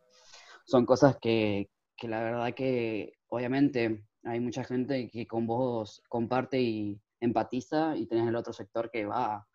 Son 0.66 0.85
cosas 0.85 1.16
que, 1.21 1.71
que 1.97 2.09
la 2.09 2.23
verdad 2.23 2.54
que 2.54 3.14
obviamente 3.28 4.04
hay 4.25 4.40
mucha 4.40 4.64
gente 4.64 5.09
que 5.09 5.26
con 5.26 5.47
vos 5.47 6.02
comparte 6.09 6.61
y 6.61 7.00
empatiza 7.21 7.97
y 7.97 8.07
tenés 8.07 8.28
el 8.28 8.37
otro 8.37 8.52
sector 8.52 8.90
que 8.90 9.07
va 9.07 9.47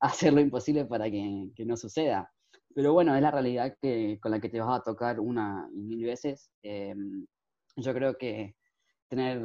hacer 0.00 0.32
lo 0.32 0.40
imposible 0.40 0.84
para 0.84 1.10
que, 1.10 1.50
que 1.54 1.64
no 1.64 1.76
suceda. 1.76 2.32
Pero 2.74 2.92
bueno, 2.92 3.14
es 3.16 3.22
la 3.22 3.30
realidad 3.30 3.76
que, 3.80 4.18
con 4.20 4.30
la 4.30 4.40
que 4.40 4.48
te 4.48 4.60
vas 4.60 4.80
a 4.80 4.82
tocar 4.82 5.20
una 5.20 5.68
y 5.74 5.82
mil 5.82 6.04
veces. 6.04 6.50
Eh, 6.62 6.94
yo 7.76 7.94
creo 7.94 8.16
que 8.16 8.56
tener 9.08 9.42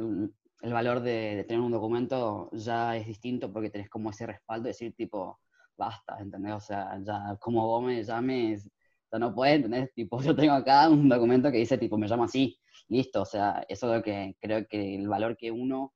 el 0.62 0.72
valor 0.72 1.00
de, 1.00 1.44
tener 1.48 1.62
un 1.62 1.72
documento 1.72 2.50
ya 2.52 2.96
es 2.96 3.06
distinto 3.06 3.52
porque 3.52 3.70
tenés 3.70 3.90
como 3.90 4.10
ese 4.10 4.26
respaldo 4.26 4.64
de 4.64 4.70
decir 4.70 4.94
tipo, 4.94 5.40
basta, 5.76 6.18
¿entendés? 6.20 6.54
O 6.54 6.60
sea, 6.60 6.98
ya 7.02 7.36
como 7.40 7.66
vos 7.66 7.84
me 7.84 8.02
llames, 8.02 8.68
ya 9.12 9.18
no 9.18 9.34
puedes, 9.34 9.56
¿entendés? 9.56 9.92
Tipo, 9.94 10.20
yo 10.22 10.34
tengo 10.34 10.54
acá 10.54 10.88
un 10.88 11.08
documento 11.08 11.50
que 11.50 11.58
dice 11.58 11.78
tipo, 11.78 11.98
me 11.98 12.08
llamo 12.08 12.24
así, 12.24 12.58
listo, 12.88 13.22
o 13.22 13.26
sea, 13.26 13.64
eso 13.68 13.90
es 13.90 13.98
lo 13.98 14.02
que 14.02 14.36
creo 14.40 14.66
que 14.66 14.96
el 14.96 15.08
valor 15.08 15.36
que 15.36 15.50
uno 15.50 15.94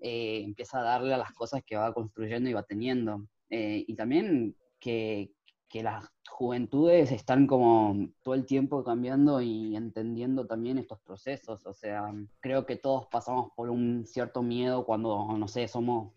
eh, 0.00 0.42
empieza 0.44 0.80
a 0.80 0.84
darle 0.84 1.14
a 1.14 1.18
las 1.18 1.32
cosas 1.32 1.62
que 1.66 1.76
va 1.76 1.92
construyendo 1.92 2.48
y 2.48 2.54
va 2.54 2.62
teniendo. 2.62 3.26
Eh, 3.50 3.84
y 3.86 3.94
también 3.94 4.56
que, 4.78 5.32
que 5.68 5.82
las 5.82 6.08
juventudes 6.28 7.10
están 7.12 7.46
como 7.46 8.08
todo 8.22 8.34
el 8.34 8.46
tiempo 8.46 8.84
cambiando 8.84 9.40
y 9.40 9.74
entendiendo 9.76 10.46
también 10.46 10.78
estos 10.78 11.00
procesos. 11.00 11.66
O 11.66 11.74
sea, 11.74 12.12
creo 12.40 12.64
que 12.66 12.76
todos 12.76 13.06
pasamos 13.08 13.50
por 13.56 13.70
un 13.70 14.06
cierto 14.06 14.42
miedo 14.42 14.84
cuando, 14.84 15.36
no 15.36 15.48
sé, 15.48 15.68
somos 15.68 16.14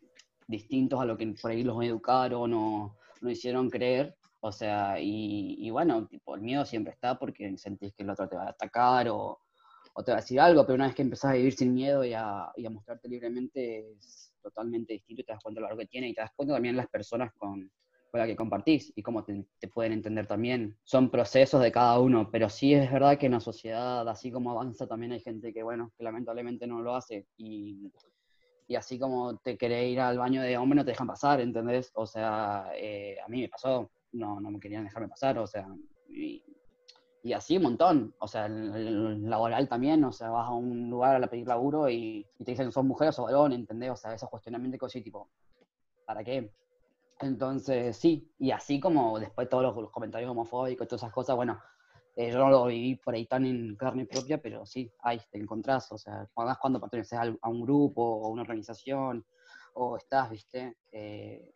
distintos 0.47 1.00
a 1.01 1.05
lo 1.05 1.17
que 1.17 1.27
por 1.41 1.51
ahí 1.51 1.63
los 1.63 1.83
educaron 1.83 2.53
o 2.53 2.97
nos 3.21 3.31
hicieron 3.31 3.69
creer. 3.69 4.15
O 4.41 4.51
sea, 4.51 4.97
y, 5.00 5.69
bueno, 5.69 6.07
tipo, 6.07 6.35
el 6.35 6.41
miedo 6.41 6.65
siempre 6.65 6.93
está 6.93 7.17
porque 7.17 7.57
sentís 7.57 7.93
que 7.93 8.03
el 8.03 8.09
otro 8.09 8.27
te 8.27 8.35
va 8.35 8.45
a 8.45 8.50
atacar 8.50 9.07
o, 9.09 9.39
o 9.93 10.03
te 10.03 10.11
va 10.11 10.17
a 10.17 10.21
decir 10.21 10.39
algo, 10.39 10.65
pero 10.65 10.75
una 10.75 10.88
vez 10.88 10.95
que 10.95 11.03
empezás 11.03 11.31
a 11.31 11.35
vivir 11.35 11.53
sin 11.53 11.73
miedo 11.73 12.03
y 12.03 12.13
a, 12.13 12.51
y 12.55 12.65
a 12.65 12.69
mostrarte 12.71 13.07
libremente 13.07 13.91
es 13.91 14.30
totalmente 14.41 14.93
distinto 14.93 15.21
y 15.21 15.25
te 15.25 15.31
das 15.31 15.41
cuenta 15.41 15.60
de 15.60 15.62
lo 15.62 15.67
valor 15.67 15.79
que 15.79 15.88
tiene 15.88 16.10
y 16.10 16.13
te 16.13 16.21
das 16.21 16.31
cuenta 16.36 16.55
también 16.55 16.75
las 16.75 16.88
personas 16.88 17.31
con, 17.38 17.71
con 18.12 18.19
las 18.19 18.27
que 18.27 18.36
compartís 18.36 18.91
y 18.95 19.01
cómo 19.01 19.24
te, 19.24 19.45
te, 19.60 19.67
pueden 19.67 19.93
entender 19.93 20.27
también. 20.27 20.77
Son 20.83 21.10
procesos 21.10 21.62
de 21.62 21.71
cada 21.71 22.00
uno, 22.00 22.29
pero 22.31 22.50
sí 22.50 22.74
es 22.74 22.91
verdad 22.91 23.17
que 23.17 23.27
en 23.27 23.33
la 23.33 23.39
sociedad, 23.39 24.07
así 24.07 24.31
como 24.31 24.51
avanza, 24.51 24.88
también 24.88 25.13
hay 25.13 25.19
gente 25.19 25.53
que, 25.53 25.63
bueno, 25.63 25.91
que 25.98 26.03
lamentablemente 26.03 26.67
no 26.67 26.81
lo 26.81 26.95
hace 26.95 27.27
y, 27.38 27.91
y 28.71 28.75
así 28.75 28.98
como 28.98 29.38
te 29.39 29.57
querés 29.57 29.91
ir 29.91 30.00
al 30.00 30.17
baño 30.17 30.41
de 30.41 30.57
hombre 30.57 30.77
no 30.77 30.86
te 30.86 30.91
dejan 30.91 31.07
pasar, 31.07 31.41
¿entendés? 31.41 31.91
O 31.93 32.05
sea, 32.05 32.71
eh, 32.75 33.17
a 33.24 33.27
mí 33.27 33.41
me 33.41 33.50
pasó, 33.50 33.91
no, 34.13 34.39
no 34.39 34.50
me 34.50 34.62
querían 34.62 34.86
dejarme 34.86 35.10
pasar, 35.10 35.38
o 35.39 35.45
sea, 35.45 35.67
y, 36.07 36.41
y 37.23 37.33
así 37.33 37.57
un 37.57 37.63
montón, 37.63 38.15
o 38.19 38.27
sea, 38.27 38.47
laboral 38.49 39.67
también, 39.67 40.03
o 40.03 40.11
sea, 40.11 40.29
vas 40.29 40.47
a 40.47 40.53
un 40.53 40.89
lugar 40.89 41.23
a 41.23 41.27
pedir 41.27 41.47
laburo 41.47 41.87
y, 41.87 42.25
te 42.39 42.51
dicen 42.51 42.71
sos 42.71 42.83
mujer 42.83 43.13
o 43.17 43.23
varón, 43.23 43.53
¿entendés? 43.53 43.91
O 43.91 43.95
sea, 43.95 44.13
esos 44.13 44.29
cuestionamientos 44.29 44.79
que 44.79 44.85
así, 44.87 45.01
tipo, 45.01 45.29
¿para 46.05 46.23
qué? 46.23 46.51
Entonces, 47.19 47.95
sí, 47.97 48.31
y 48.39 48.49
así 48.49 48.79
como 48.79 49.19
después 49.19 49.47
todos 49.49 49.75
los, 49.75 49.91
comentarios 49.91 50.31
homofóbicos 50.31 50.85
y 50.85 50.87
todas 50.87 51.03
esas 51.03 51.13
cosas, 51.13 51.35
bueno, 51.35 51.61
eh, 52.15 52.31
yo 52.31 52.39
no 52.39 52.49
lo 52.49 52.65
viví 52.65 52.95
por 52.95 53.13
ahí 53.13 53.27
tan 53.27 53.45
en 53.45 53.75
carne 53.75 54.05
propia, 54.05 54.41
pero 54.41 54.65
sí, 54.65 54.91
ahí 55.01 55.21
te 55.29 55.37
encontrás, 55.37 55.91
o 55.91 55.99
sea, 55.99 56.27
cuando, 56.33 56.55
cuando 56.59 56.81
perteneces 56.81 57.19
a, 57.19 57.49
un 57.49 57.61
grupo 57.61 58.01
o 58.01 58.29
una 58.29 58.41
organización, 58.41 59.23
o 59.73 59.95
estás, 59.95 60.31
viste, 60.31 60.77
eh, 60.91 61.53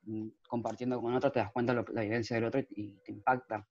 compartiendo 0.47 1.01
con 1.01 1.15
otro, 1.15 1.31
te 1.31 1.39
das 1.39 1.51
cuenta 1.51 1.73
de 1.73 1.83
la 1.91 2.01
vivencia 2.01 2.35
del 2.35 2.45
otro 2.45 2.61
y 2.69 2.91
te 3.03 3.11
impacta. 3.11 3.67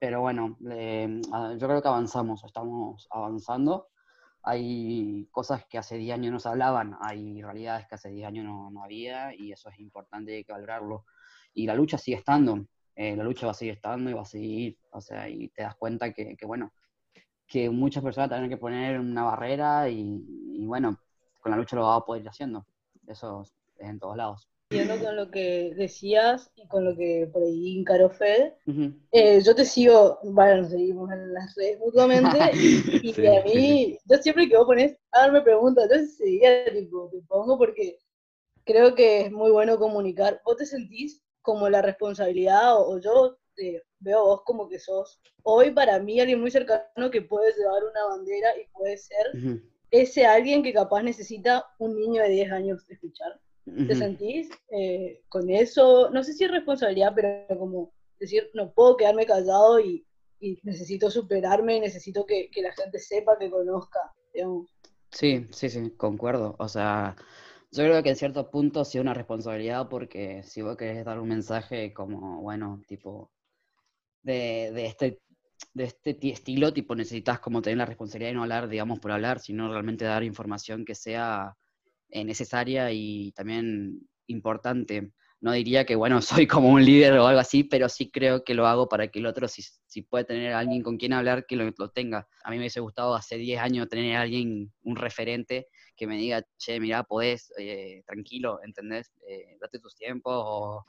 Pero 0.00 0.22
bueno, 0.22 0.56
eh, 0.70 1.20
yo 1.58 1.68
creo 1.68 1.82
que 1.82 1.88
avanzamos, 1.88 2.42
estamos 2.42 3.06
avanzando. 3.10 3.88
Hay 4.42 5.28
cosas 5.30 5.66
que 5.66 5.76
hace 5.76 5.98
10 5.98 6.14
años 6.14 6.32
no 6.32 6.40
se 6.40 6.48
hablaban, 6.48 6.96
hay 7.02 7.42
realidades 7.42 7.86
que 7.86 7.96
hace 7.96 8.08
10 8.08 8.26
años 8.26 8.46
no, 8.46 8.70
no 8.70 8.82
había 8.82 9.34
y 9.34 9.52
eso 9.52 9.68
es 9.68 9.78
importante, 9.78 10.42
que 10.42 10.52
valorarlo. 10.52 11.04
Y 11.52 11.66
la 11.66 11.74
lucha 11.74 11.98
sigue 11.98 12.16
estando, 12.16 12.64
eh, 12.96 13.14
la 13.14 13.24
lucha 13.24 13.44
va 13.44 13.52
a 13.52 13.54
seguir 13.54 13.74
estando 13.74 14.08
y 14.08 14.14
va 14.14 14.22
a 14.22 14.24
seguir, 14.24 14.78
o 14.90 15.02
sea, 15.02 15.28
y 15.28 15.48
te 15.48 15.62
das 15.62 15.76
cuenta 15.76 16.14
que, 16.14 16.34
que 16.34 16.46
bueno, 16.46 16.72
que 17.46 17.68
muchas 17.68 18.02
personas 18.02 18.30
tienen 18.30 18.48
que 18.48 18.56
poner 18.56 18.98
una 18.98 19.24
barrera 19.24 19.86
y, 19.90 20.24
y, 20.54 20.64
bueno, 20.66 20.96
con 21.40 21.50
la 21.50 21.58
lucha 21.58 21.76
lo 21.76 21.82
va 21.82 21.96
a 21.96 22.04
poder 22.06 22.22
ir 22.22 22.28
haciendo. 22.30 22.64
Eso 23.06 23.42
es 23.42 23.54
en 23.78 23.98
todos 23.98 24.16
lados. 24.16 24.48
Con 24.70 25.16
lo 25.16 25.30
que 25.30 25.74
decías 25.76 26.50
y 26.54 26.66
con 26.68 26.84
lo 26.84 26.96
que 26.96 27.28
por 27.32 27.42
ahí 27.42 27.78
encaró 27.80 28.08
Fed. 28.08 28.52
Eh, 29.10 29.40
yo 29.42 29.54
te 29.54 29.64
sigo, 29.64 30.20
bueno, 30.22 30.62
nos 30.62 30.70
seguimos 30.70 31.10
en 31.10 31.34
las 31.34 31.52
redes 31.56 31.80
mutuamente, 31.80 32.38
y 33.02 33.12
Sí, 33.12 33.26
a 33.26 33.42
sí, 33.42 33.48
mí, 33.48 33.98
yo 34.04 34.16
siempre 34.18 34.48
que 34.48 34.56
vos 34.56 34.66
pones 34.66 34.96
a 35.10 35.22
darme 35.22 35.40
preguntas, 35.42 35.88
yo 35.90 35.96
enseguida 35.96 36.64
tipo, 36.72 37.08
te 37.10 37.20
pongo 37.22 37.58
porque 37.58 37.98
creo 38.64 38.94
que 38.94 39.22
es 39.22 39.32
muy 39.32 39.50
bueno 39.50 39.78
comunicar. 39.78 40.40
¿Vos 40.44 40.56
te 40.56 40.66
sentís 40.66 41.22
como 41.42 41.68
la 41.68 41.82
responsabilidad 41.82 42.76
o, 42.78 42.90
o 42.94 42.98
yo 43.00 43.38
te 43.56 43.82
veo 43.98 44.20
a 44.20 44.22
vos 44.22 44.42
como 44.44 44.68
que 44.68 44.78
sos 44.78 45.20
hoy 45.42 45.72
para 45.72 45.98
mí 45.98 46.20
alguien 46.20 46.40
muy 46.40 46.50
cercano 46.52 47.10
que 47.10 47.22
puede 47.22 47.52
llevar 47.56 47.82
una 47.84 48.04
bandera 48.06 48.50
y 48.56 48.68
puede 48.72 48.96
ser 48.98 49.26
ese 49.90 50.24
alguien 50.26 50.62
que 50.62 50.72
capaz 50.72 51.02
necesita 51.02 51.66
un 51.78 51.96
niño 51.98 52.22
de 52.22 52.28
10 52.30 52.52
años 52.52 52.84
escuchar? 52.88 53.40
¿Te 53.86 53.94
sentís 53.96 54.50
eh, 54.70 55.22
con 55.28 55.50
eso? 55.50 56.10
No 56.10 56.22
sé 56.22 56.32
si 56.32 56.44
es 56.44 56.50
responsabilidad, 56.50 57.12
pero 57.14 57.58
como 57.58 57.92
decir, 58.18 58.50
no 58.54 58.72
puedo 58.72 58.96
quedarme 58.96 59.26
callado 59.26 59.80
y, 59.80 60.06
y 60.40 60.58
necesito 60.62 61.10
superarme, 61.10 61.80
necesito 61.80 62.24
que, 62.26 62.50
que 62.50 62.62
la 62.62 62.72
gente 62.72 62.98
sepa, 62.98 63.38
que 63.38 63.50
conozca, 63.50 64.00
digamos. 64.32 64.68
Sí, 65.10 65.46
sí, 65.52 65.68
sí, 65.70 65.90
concuerdo. 65.96 66.56
O 66.58 66.68
sea, 66.68 67.16
yo 67.72 67.84
creo 67.84 68.02
que 68.02 68.10
en 68.10 68.16
cierto 68.16 68.50
punto 68.50 68.84
sí 68.84 68.98
es 68.98 69.02
una 69.02 69.14
responsabilidad 69.14 69.88
porque 69.88 70.42
si 70.44 70.62
vos 70.62 70.76
querés 70.76 71.04
dar 71.04 71.18
un 71.20 71.28
mensaje 71.28 71.92
como, 71.92 72.40
bueno, 72.42 72.80
tipo, 72.86 73.30
de, 74.22 74.72
de 74.74 74.86
este, 74.86 75.20
de 75.74 75.84
este 75.84 76.14
ti- 76.14 76.30
estilo, 76.32 76.72
tipo, 76.74 76.94
necesitas 76.96 77.40
como 77.40 77.62
tener 77.62 77.78
la 77.78 77.86
responsabilidad 77.86 78.30
de 78.30 78.34
no 78.36 78.42
hablar, 78.42 78.68
digamos, 78.68 79.00
por 79.00 79.12
hablar, 79.12 79.40
sino 79.40 79.70
realmente 79.72 80.04
dar 80.06 80.24
información 80.24 80.84
que 80.84 80.94
sea 80.94 81.56
necesaria 82.12 82.90
y 82.92 83.32
también 83.32 84.08
importante. 84.26 85.12
No 85.40 85.52
diría 85.52 85.86
que, 85.86 85.96
bueno, 85.96 86.20
soy 86.44 86.46
como 86.46 86.68
un 86.68 86.84
líder 86.84 87.14
o 87.14 87.26
algo 87.26 87.40
así, 87.40 87.64
pero 87.64 87.88
sí 87.88 88.10
creo 88.10 88.44
que 88.44 88.54
lo 88.54 88.66
hago 88.66 88.88
para 88.88 89.08
que 89.08 89.18
el 89.18 89.26
otro, 89.26 89.48
si, 89.48 89.62
si 89.86 90.02
puede 90.02 90.24
tener 90.24 90.52
alguien 90.52 90.82
con 90.82 90.96
quien 90.96 91.12
hablar, 91.12 91.46
que 91.46 91.56
lo, 91.56 91.70
lo 91.76 91.90
tenga. 91.90 92.28
A 92.44 92.50
mí 92.50 92.56
me 92.56 92.62
hubiese 92.62 92.80
gustado 92.80 93.14
hace 93.14 93.36
10 93.36 93.60
años 93.60 93.88
tener 93.88 94.16
a 94.16 94.22
alguien, 94.22 94.72
un 94.82 94.96
referente, 94.96 95.68
que 95.96 96.06
me 96.06 96.16
diga, 96.16 96.42
che, 96.58 96.80
mirá, 96.80 97.04
podés, 97.04 97.52
eh, 97.58 98.02
tranquilo, 98.06 98.60
¿entendés? 98.64 99.12
Eh, 99.26 99.56
date 99.60 99.78
tus 99.78 99.94
tiempos 99.94 100.34
o 100.34 100.84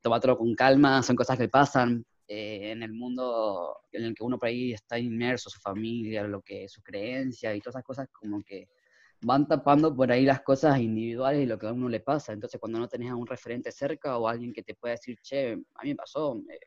tómatelo 0.00 0.36
con 0.38 0.54
calma, 0.54 1.02
son 1.02 1.16
cosas 1.16 1.38
que 1.38 1.48
pasan. 1.48 2.04
eh, 2.28 2.72
en 2.72 2.82
el 2.82 2.92
mundo 2.92 3.78
en 3.92 4.04
el 4.04 4.14
que 4.14 4.24
uno 4.24 4.38
por 4.38 4.48
ahí 4.48 4.72
está 4.72 4.98
inmerso, 4.98 5.48
su 5.48 5.60
familia, 5.60 6.24
lo 6.24 6.42
que, 6.42 6.68
sus 6.68 6.82
creencias 6.82 7.54
y 7.54 7.60
todas 7.60 7.76
esas 7.76 7.84
cosas 7.84 8.08
como 8.12 8.42
que 8.42 8.68
van 9.20 9.48
tapando 9.48 9.94
por 9.94 10.12
ahí 10.12 10.24
las 10.24 10.42
cosas 10.42 10.78
individuales 10.80 11.42
y 11.44 11.46
lo 11.46 11.58
que 11.58 11.66
a 11.68 11.72
uno 11.72 11.88
le 11.88 12.00
pasa. 12.00 12.32
Entonces, 12.32 12.60
cuando 12.60 12.78
no 12.78 12.88
tenés 12.88 13.10
a 13.10 13.16
un 13.16 13.26
referente 13.26 13.72
cerca 13.72 14.18
o 14.18 14.28
alguien 14.28 14.52
que 14.52 14.62
te 14.62 14.74
pueda 14.74 14.92
decir, 14.94 15.18
che, 15.22 15.52
a 15.52 15.82
mí 15.84 15.90
me 15.90 15.96
pasó, 15.96 16.36
eh, 16.50 16.60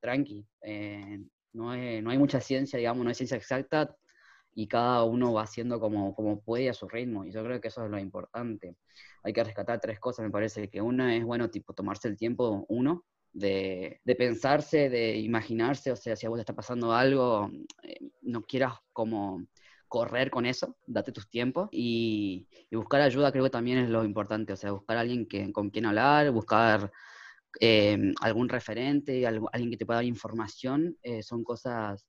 tranqui, 0.00 0.46
eh, 0.62 1.18
no, 1.52 1.74
es- 1.74 2.02
no 2.02 2.10
hay 2.10 2.18
mucha 2.18 2.40
ciencia, 2.40 2.78
digamos, 2.78 3.04
no 3.04 3.08
hay 3.10 3.14
ciencia 3.14 3.36
exacta 3.36 3.94
y 4.54 4.66
cada 4.68 5.04
uno 5.04 5.32
va 5.32 5.42
haciendo 5.42 5.78
como, 5.80 6.14
como 6.14 6.40
puede 6.40 6.68
a 6.70 6.74
su 6.74 6.88
ritmo. 6.88 7.24
Y 7.24 7.32
yo 7.32 7.44
creo 7.44 7.60
que 7.60 7.68
eso 7.68 7.84
es 7.84 7.90
lo 7.90 7.98
importante. 7.98 8.76
Hay 9.22 9.32
que 9.32 9.44
rescatar 9.44 9.80
tres 9.80 10.00
cosas, 10.00 10.24
me 10.24 10.30
parece, 10.30 10.68
que 10.70 10.80
una 10.80 11.16
es, 11.16 11.24
bueno, 11.24 11.50
tipo, 11.50 11.74
tomarse 11.74 12.08
el 12.08 12.16
tiempo, 12.16 12.64
uno, 12.68 13.04
de, 13.32 14.00
de 14.04 14.14
pensarse, 14.16 14.88
de 14.88 15.16
imaginarse, 15.18 15.92
o 15.92 15.96
sea, 15.96 16.16
si 16.16 16.26
a 16.26 16.28
vos 16.30 16.38
te 16.38 16.42
está 16.42 16.54
pasando 16.54 16.92
algo, 16.92 17.50
eh, 17.82 17.98
no 18.22 18.42
quieras 18.42 18.74
como 18.92 19.44
correr 19.88 20.30
con 20.30 20.46
eso, 20.46 20.76
date 20.86 21.12
tus 21.12 21.28
tiempos 21.28 21.68
y, 21.72 22.48
buscar 22.72 23.00
ayuda 23.00 23.32
creo 23.32 23.44
que 23.44 23.50
también 23.50 23.78
es 23.78 23.90
lo 23.90 24.04
importante, 24.04 24.52
o 24.52 24.56
sea, 24.56 24.72
buscar 24.72 24.96
a 24.98 25.00
alguien 25.00 25.26
que, 25.26 25.52
con 25.52 25.70
quien 25.70 25.86
hablar, 25.86 26.30
buscar 26.30 26.92
eh, 27.60 28.12
algún 28.20 28.48
referente, 28.48 29.26
algo- 29.26 29.50
alguien 29.52 29.70
que 29.70 29.76
te 29.78 29.86
pueda 29.86 29.98
dar 29.98 30.04
información, 30.04 30.96
eh, 31.02 31.22
son 31.22 31.44
cosas 31.44 32.06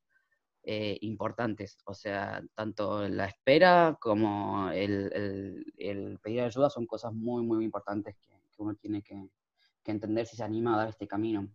eh, 0.63 0.97
importantes, 1.01 1.77
o 1.85 1.93
sea, 1.93 2.43
tanto 2.55 3.07
la 3.07 3.25
espera 3.25 3.97
como 4.01 4.69
el, 4.71 6.19
pedir 6.21 6.41
ayuda 6.41 6.69
son 6.69 6.85
cosas 6.85 7.13
muy, 7.13 7.43
muy 7.43 7.65
importantes 7.65 8.15
que, 8.17 8.29
uno 8.57 8.75
tiene 8.75 9.01
que 9.01 9.15
entender 9.85 10.25
si 10.25 10.35
se 10.35 10.43
anima 10.43 10.73
a 10.75 10.77
dar 10.79 10.89
este 10.89 11.07
camino. 11.07 11.47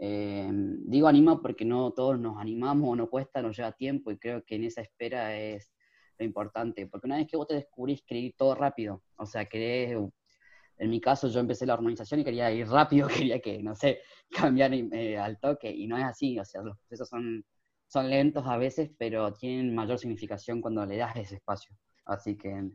Eh, 0.00 0.48
digo 0.52 1.08
anima 1.08 1.42
porque 1.42 1.64
no 1.64 1.90
todos 1.92 2.18
nos 2.20 2.38
animamos 2.38 2.90
o 2.90 2.96
no 2.96 3.10
cuesta, 3.10 3.42
nos 3.42 3.56
lleva 3.56 3.72
tiempo 3.72 4.12
y 4.12 4.18
creo 4.18 4.44
que 4.44 4.54
en 4.54 4.64
esa 4.64 4.80
espera 4.82 5.36
es 5.36 5.72
lo 6.18 6.24
importante, 6.24 6.86
porque 6.86 7.06
una 7.06 7.16
vez 7.16 7.26
que 7.26 7.36
vos 7.36 7.46
te 7.46 7.54
descubrís, 7.54 8.02
querés 8.02 8.24
ir 8.24 8.34
todo 8.36 8.54
rápido, 8.54 9.02
o 9.16 9.26
sea, 9.26 9.46
querés, 9.46 9.96
en 10.78 10.90
mi 10.90 11.00
caso 11.00 11.28
yo 11.28 11.40
empecé 11.40 11.66
la 11.66 11.74
organización 11.74 12.20
y 12.20 12.24
quería 12.24 12.50
ir 12.52 12.68
rápido, 12.68 13.08
quería 13.32 13.40
que, 13.40 13.62
no 13.62 13.74
sé, 13.74 14.00
cambiar 14.30 14.72
eh, 14.74 15.18
al 15.18 15.38
toque 15.38 15.70
y 15.70 15.86
no 15.86 15.96
es 15.98 16.04
así, 16.04 16.38
o 16.38 16.44
sea, 16.44 16.62
los 16.62 16.76
procesos 16.78 17.08
son, 17.08 17.44
son 17.88 18.10
lentos 18.10 18.46
a 18.46 18.56
veces, 18.56 18.90
pero 18.98 19.32
tienen 19.32 19.74
mayor 19.74 19.98
significación 19.98 20.60
cuando 20.60 20.84
le 20.86 20.96
das 20.96 21.16
ese 21.16 21.36
espacio. 21.36 21.74
Así 22.04 22.36
que, 22.36 22.70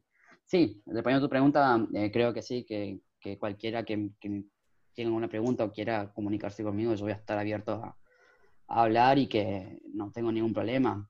sí, 0.46 0.82
respondiendo 0.86 1.26
a 1.26 1.28
tu 1.28 1.30
pregunta, 1.30 1.88
eh, 1.94 2.12
creo 2.12 2.34
que 2.34 2.42
sí, 2.42 2.66
que, 2.66 3.00
que 3.20 3.38
cualquiera 3.38 3.84
que, 3.84 4.10
que 4.20 4.44
tenga 4.94 5.12
una 5.12 5.28
pregunta 5.28 5.64
o 5.64 5.72
quiera 5.72 6.12
comunicarse 6.14 6.64
conmigo, 6.64 6.94
yo 6.94 7.04
voy 7.06 7.12
a 7.12 7.16
estar 7.16 7.38
abierto 7.38 7.74
a, 7.74 7.98
hablar 8.68 9.20
y 9.20 9.28
que 9.28 9.80
no 9.94 10.12
tengo 10.12 10.32
ningún 10.32 10.54
problema. 10.54 11.10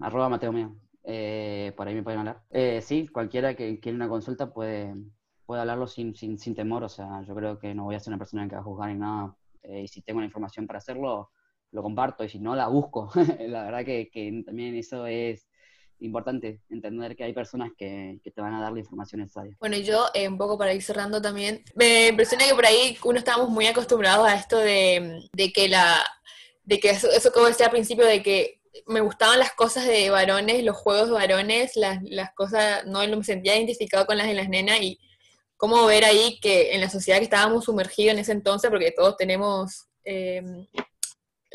Arroba 0.00 0.28
Mateo 0.28 0.52
Mío. 0.52 0.76
Eh, 1.04 1.72
por 1.76 1.86
ahí 1.86 1.94
me 1.94 2.02
pueden 2.02 2.20
hablar. 2.20 2.42
Eh, 2.50 2.80
sí, 2.80 3.08
cualquiera 3.08 3.54
que 3.54 3.80
quiera 3.80 3.96
una 3.96 4.08
consulta 4.08 4.52
puede, 4.52 4.94
puede 5.44 5.60
hablarlo 5.60 5.86
sin, 5.86 6.14
sin, 6.14 6.38
sin 6.38 6.54
temor. 6.54 6.84
O 6.84 6.88
sea, 6.88 7.22
yo 7.22 7.34
creo 7.34 7.58
que 7.58 7.74
no 7.74 7.84
voy 7.84 7.96
a 7.96 8.00
ser 8.00 8.12
una 8.12 8.18
persona 8.18 8.48
que 8.48 8.54
va 8.54 8.60
a 8.60 8.64
juzgar 8.64 8.90
ni 8.90 8.98
nada. 8.98 9.36
Eh, 9.62 9.82
y 9.82 9.88
si 9.88 10.02
tengo 10.02 10.20
la 10.20 10.26
información 10.26 10.66
para 10.66 10.78
hacerlo, 10.78 11.30
lo 11.70 11.82
comparto. 11.82 12.24
Y 12.24 12.28
si 12.28 12.38
no, 12.38 12.56
la 12.56 12.68
busco. 12.68 13.10
la 13.40 13.64
verdad 13.64 13.84
que 13.84 14.42
también 14.46 14.74
eso 14.74 15.06
es 15.06 15.48
importante, 16.00 16.60
entender 16.70 17.16
que 17.16 17.24
hay 17.24 17.32
personas 17.32 17.70
que, 17.76 18.18
que 18.22 18.30
te 18.30 18.40
van 18.40 18.54
a 18.54 18.60
dar 18.60 18.72
la 18.72 18.80
información 18.80 19.20
necesaria. 19.22 19.56
Bueno, 19.58 19.76
yo, 19.76 20.06
eh, 20.14 20.28
un 20.28 20.38
poco 20.38 20.58
para 20.58 20.74
ir 20.74 20.82
cerrando 20.82 21.20
también, 21.20 21.64
me 21.74 22.08
impresiona 22.08 22.46
que 22.46 22.54
por 22.54 22.66
ahí 22.66 22.96
uno 23.04 23.18
estábamos 23.18 23.50
muy 23.50 23.66
acostumbrados 23.66 24.28
a 24.28 24.34
esto 24.34 24.58
de, 24.58 25.20
de 25.32 25.52
que 25.52 25.68
la, 25.68 26.04
de 26.64 26.78
que 26.78 26.90
eso, 26.90 27.10
eso 27.10 27.32
como 27.32 27.46
decía 27.46 27.66
al 27.66 27.72
principio, 27.72 28.04
de 28.04 28.22
que 28.22 28.60
me 28.86 29.00
gustaban 29.00 29.38
las 29.38 29.52
cosas 29.52 29.86
de 29.86 30.10
varones, 30.10 30.62
los 30.64 30.76
juegos 30.76 31.08
de 31.08 31.14
varones, 31.14 31.76
las, 31.76 32.02
las 32.02 32.32
cosas, 32.34 32.84
no 32.86 33.06
me 33.06 33.24
sentía 33.24 33.56
identificado 33.56 34.06
con 34.06 34.18
las 34.18 34.26
de 34.26 34.34
las 34.34 34.48
nenas 34.48 34.80
y 34.80 34.98
cómo 35.56 35.86
ver 35.86 36.04
ahí 36.04 36.38
que 36.40 36.74
en 36.74 36.80
la 36.80 36.90
sociedad 36.90 37.18
que 37.18 37.24
estábamos 37.24 37.64
sumergidos 37.64 38.12
en 38.12 38.20
ese 38.20 38.32
entonces, 38.32 38.70
porque 38.70 38.92
todos 38.92 39.16
tenemos 39.16 39.86
eh, 40.04 40.42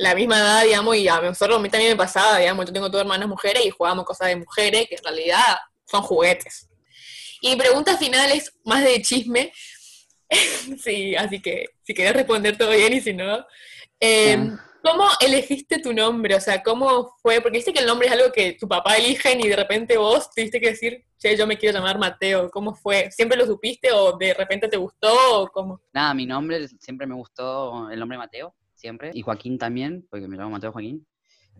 la 0.01 0.15
misma 0.15 0.37
edad, 0.39 0.63
digamos, 0.63 0.95
y 0.95 1.07
a 1.07 1.21
nosotros 1.21 1.57
a 1.57 1.61
mí 1.61 1.69
también 1.69 1.91
me 1.91 1.97
pasaba, 1.97 2.39
digamos, 2.39 2.65
yo 2.65 2.73
tengo 2.73 2.89
dos 2.89 3.01
hermanas 3.01 3.27
mujeres 3.27 3.63
y 3.65 3.69
jugábamos 3.69 4.05
cosas 4.05 4.29
de 4.29 4.35
mujeres 4.35 4.87
que 4.87 4.95
en 4.95 5.03
realidad 5.03 5.57
son 5.85 6.01
juguetes. 6.01 6.67
Y 7.39 7.51
mi 7.51 7.55
pregunta 7.55 7.97
final 7.97 8.31
es 8.31 8.51
más 8.65 8.83
de 8.83 9.01
chisme. 9.01 9.53
sí, 10.83 11.15
así 11.15 11.39
que 11.39 11.65
si 11.83 11.93
querés 11.93 12.13
responder 12.13 12.57
todo 12.57 12.71
bien 12.71 12.93
y 12.93 13.01
si 13.01 13.13
no. 13.13 13.45
Eh, 13.99 14.37
Ah. 14.37 14.67
¿Cómo 14.83 15.05
elegiste 15.19 15.79
tu 15.79 15.93
nombre? 15.93 16.33
O 16.35 16.39
sea, 16.39 16.63
¿cómo 16.63 17.15
fue? 17.21 17.39
Porque 17.39 17.59
viste 17.59 17.71
que 17.71 17.81
el 17.81 17.85
nombre 17.85 18.07
es 18.07 18.13
algo 18.13 18.31
que 18.31 18.53
tu 18.53 18.67
papá 18.67 18.95
eligen 18.95 19.39
y 19.39 19.47
de 19.47 19.55
repente 19.55 19.95
vos 19.95 20.31
tuviste 20.31 20.59
que 20.59 20.71
decir, 20.71 21.05
che, 21.19 21.37
yo 21.37 21.45
me 21.45 21.57
quiero 21.57 21.77
llamar 21.77 21.99
Mateo. 21.99 22.49
¿Cómo 22.49 22.73
fue? 22.73 23.11
¿Siempre 23.11 23.37
lo 23.37 23.45
supiste 23.45 23.91
o 23.91 24.17
de 24.17 24.33
repente 24.33 24.67
te 24.67 24.77
gustó 24.77 25.41
o 25.41 25.47
cómo? 25.49 25.81
Nada, 25.93 26.15
mi 26.15 26.25
nombre 26.25 26.67
siempre 26.79 27.05
me 27.05 27.13
gustó 27.13 27.91
el 27.91 27.99
nombre 27.99 28.17
Mateo, 28.17 28.55
siempre. 28.81 29.11
Y 29.13 29.21
Joaquín 29.21 29.57
también, 29.57 30.05
porque 30.09 30.27
me 30.27 30.35
llamo 30.35 30.51
Mateo 30.51 30.71
Joaquín. 30.71 31.05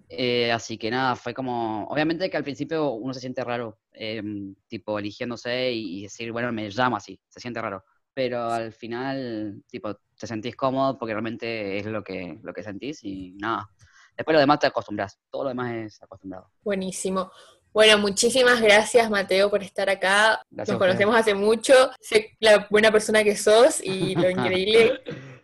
Eh, 0.10 0.52
así 0.52 0.78
que 0.78 0.92
nada, 0.92 1.16
fue 1.16 1.34
como, 1.34 1.86
obviamente 1.86 2.30
que 2.30 2.38
al 2.38 2.44
principio 2.44 2.92
uno 2.92 3.14
se 3.14 3.22
siente 3.22 3.44
raro, 3.44 3.80
eh, 3.94 4.22
tipo 4.68 5.00
eligiéndose 5.00 5.72
y, 5.72 6.00
y 6.00 6.04
decir, 6.04 6.32
bueno, 6.32 6.52
me 6.52 6.70
llamo 6.70 6.98
así, 6.98 7.20
se 7.30 7.40
siente 7.40 7.62
raro. 7.62 7.86
Pero 8.14 8.52
al 8.52 8.74
final, 8.74 9.64
tipo, 9.70 9.96
te 10.20 10.28
sentís 10.28 10.56
cómodo 10.56 10.98
porque 10.98 11.14
realmente 11.14 11.78
es 11.78 11.86
lo 11.86 12.04
que, 12.04 12.40
lo 12.44 12.54
que 12.54 12.64
sentís 12.64 13.04
y 13.04 13.32
nada. 13.38 13.70
Después 14.18 14.34
lo 14.34 14.40
demás 14.42 14.60
te 14.60 14.68
acostumbras, 14.68 15.18
todo 15.30 15.44
lo 15.44 15.50
demás 15.50 15.74
es 15.74 16.04
acostumbrado. 16.04 16.52
Buenísimo. 16.62 17.32
Bueno, 17.74 17.98
muchísimas 18.00 18.62
gracias 18.62 19.10
Mateo 19.10 19.50
por 19.50 19.64
estar 19.64 19.90
acá. 19.90 20.42
Gracias 20.52 20.78
Nos 20.78 20.86
conocemos 20.86 21.16
hace 21.16 21.34
mucho, 21.34 21.74
sé 22.02 22.36
la 22.40 22.68
buena 22.70 22.92
persona 22.92 23.24
que 23.24 23.38
sos 23.38 23.82
y 23.82 24.14
lo 24.16 24.30
increíble 24.30 25.00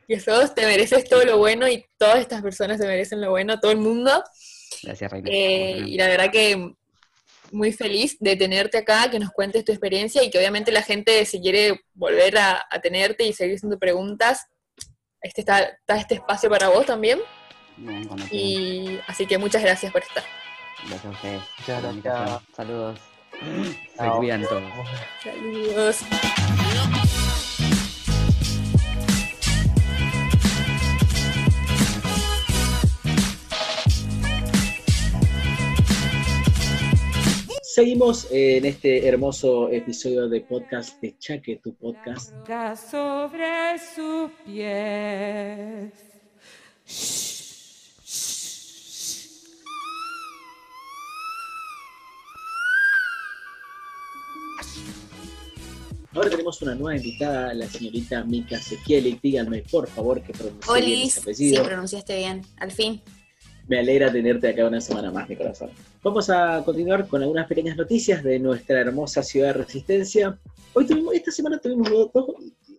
que 0.07 0.19
sos. 0.19 0.55
Te 0.55 0.65
mereces 0.65 1.07
todo 1.07 1.25
lo 1.25 1.37
bueno 1.37 1.67
y 1.67 1.85
todas 1.97 2.19
estas 2.19 2.41
personas 2.41 2.79
se 2.79 2.87
merecen 2.87 3.21
lo 3.21 3.31
bueno, 3.31 3.59
todo 3.59 3.71
el 3.71 3.77
mundo. 3.77 4.23
Gracias, 4.83 5.11
Reina. 5.11 5.29
Eh, 5.31 5.83
y 5.85 5.97
la 5.97 6.07
verdad 6.07 6.31
que 6.31 6.73
muy 7.51 7.71
feliz 7.71 8.17
de 8.19 8.35
tenerte 8.35 8.77
acá, 8.77 9.09
que 9.09 9.19
nos 9.19 9.31
cuentes 9.31 9.63
tu 9.63 9.71
experiencia 9.71 10.23
y 10.23 10.29
que 10.29 10.37
obviamente 10.37 10.71
la 10.71 10.81
gente 10.81 11.25
si 11.25 11.39
quiere 11.39 11.81
volver 11.93 12.37
a, 12.37 12.65
a 12.69 12.79
tenerte 12.79 13.25
y 13.25 13.33
seguir 13.33 13.55
haciendo 13.55 13.79
preguntas, 13.79 14.47
este 15.21 15.41
está, 15.41 15.59
está 15.61 15.97
este 15.97 16.15
espacio 16.15 16.49
para 16.49 16.69
vos 16.69 16.85
también. 16.85 17.19
Bien. 17.77 18.09
Y 18.31 18.99
así 19.07 19.25
que 19.25 19.37
muchas 19.37 19.61
gracias 19.61 19.91
por 19.91 20.01
estar. 20.01 20.23
Gracias 20.87 21.05
a 21.05 21.09
ustedes. 21.09 21.41
Muchas 21.59 22.03
gracias. 22.03 22.41
Saludos. 22.55 22.99
Se 23.39 23.97
Chao. 23.97 24.17
cuidan 24.17 24.43
todos. 24.43 24.63
Saludos. 25.23 25.99
Seguimos 37.77 38.27
en 38.31 38.65
este 38.65 39.07
hermoso 39.07 39.69
episodio 39.69 40.27
de 40.27 40.41
podcast 40.41 40.99
de 40.99 41.15
Chaque, 41.19 41.57
tu 41.57 41.75
podcast. 41.75 42.33
sobre 42.89 43.77
sus 43.77 44.31
pies. 44.43 45.93
Ahora 56.13 56.31
tenemos 56.31 56.59
una 56.63 56.73
nueva 56.73 56.97
invitada, 56.97 57.53
la 57.53 57.67
señorita 57.67 58.23
Mika 58.23 58.57
Sekielik. 58.57 59.21
Díganme, 59.21 59.61
por 59.69 59.87
favor, 59.87 60.19
que 60.23 60.33
pronuncie 60.33 60.81
bien 60.83 61.01
ese 61.01 61.11
sí, 61.11 61.19
apellido. 61.19 61.63
pronunciaste 61.63 62.17
bien, 62.17 62.41
al 62.57 62.71
fin. 62.71 62.99
Me 63.67 63.79
alegra 63.79 64.09
tenerte 64.09 64.47
acá 64.47 64.65
una 64.65 64.79
semana 64.79 65.11
más, 65.11 65.27
mi 65.27 65.35
corazón. 65.35 65.69
Vamos 66.01 66.29
a 66.29 66.63
continuar 66.63 67.05
con 67.05 67.21
algunas 67.21 67.47
pequeñas 67.47 67.75
noticias 67.75 68.23
de 68.23 68.39
nuestra 68.39 68.79
hermosa 68.79 69.21
ciudad 69.21 69.47
de 69.47 69.63
Resistencia. 69.63 70.39
Hoy 70.71 70.87
tuvimos, 70.87 71.13
esta 71.13 71.31
semana 71.31 71.59
tuvimos 71.59 71.89
dos, 71.89 72.09
dos 72.13 72.27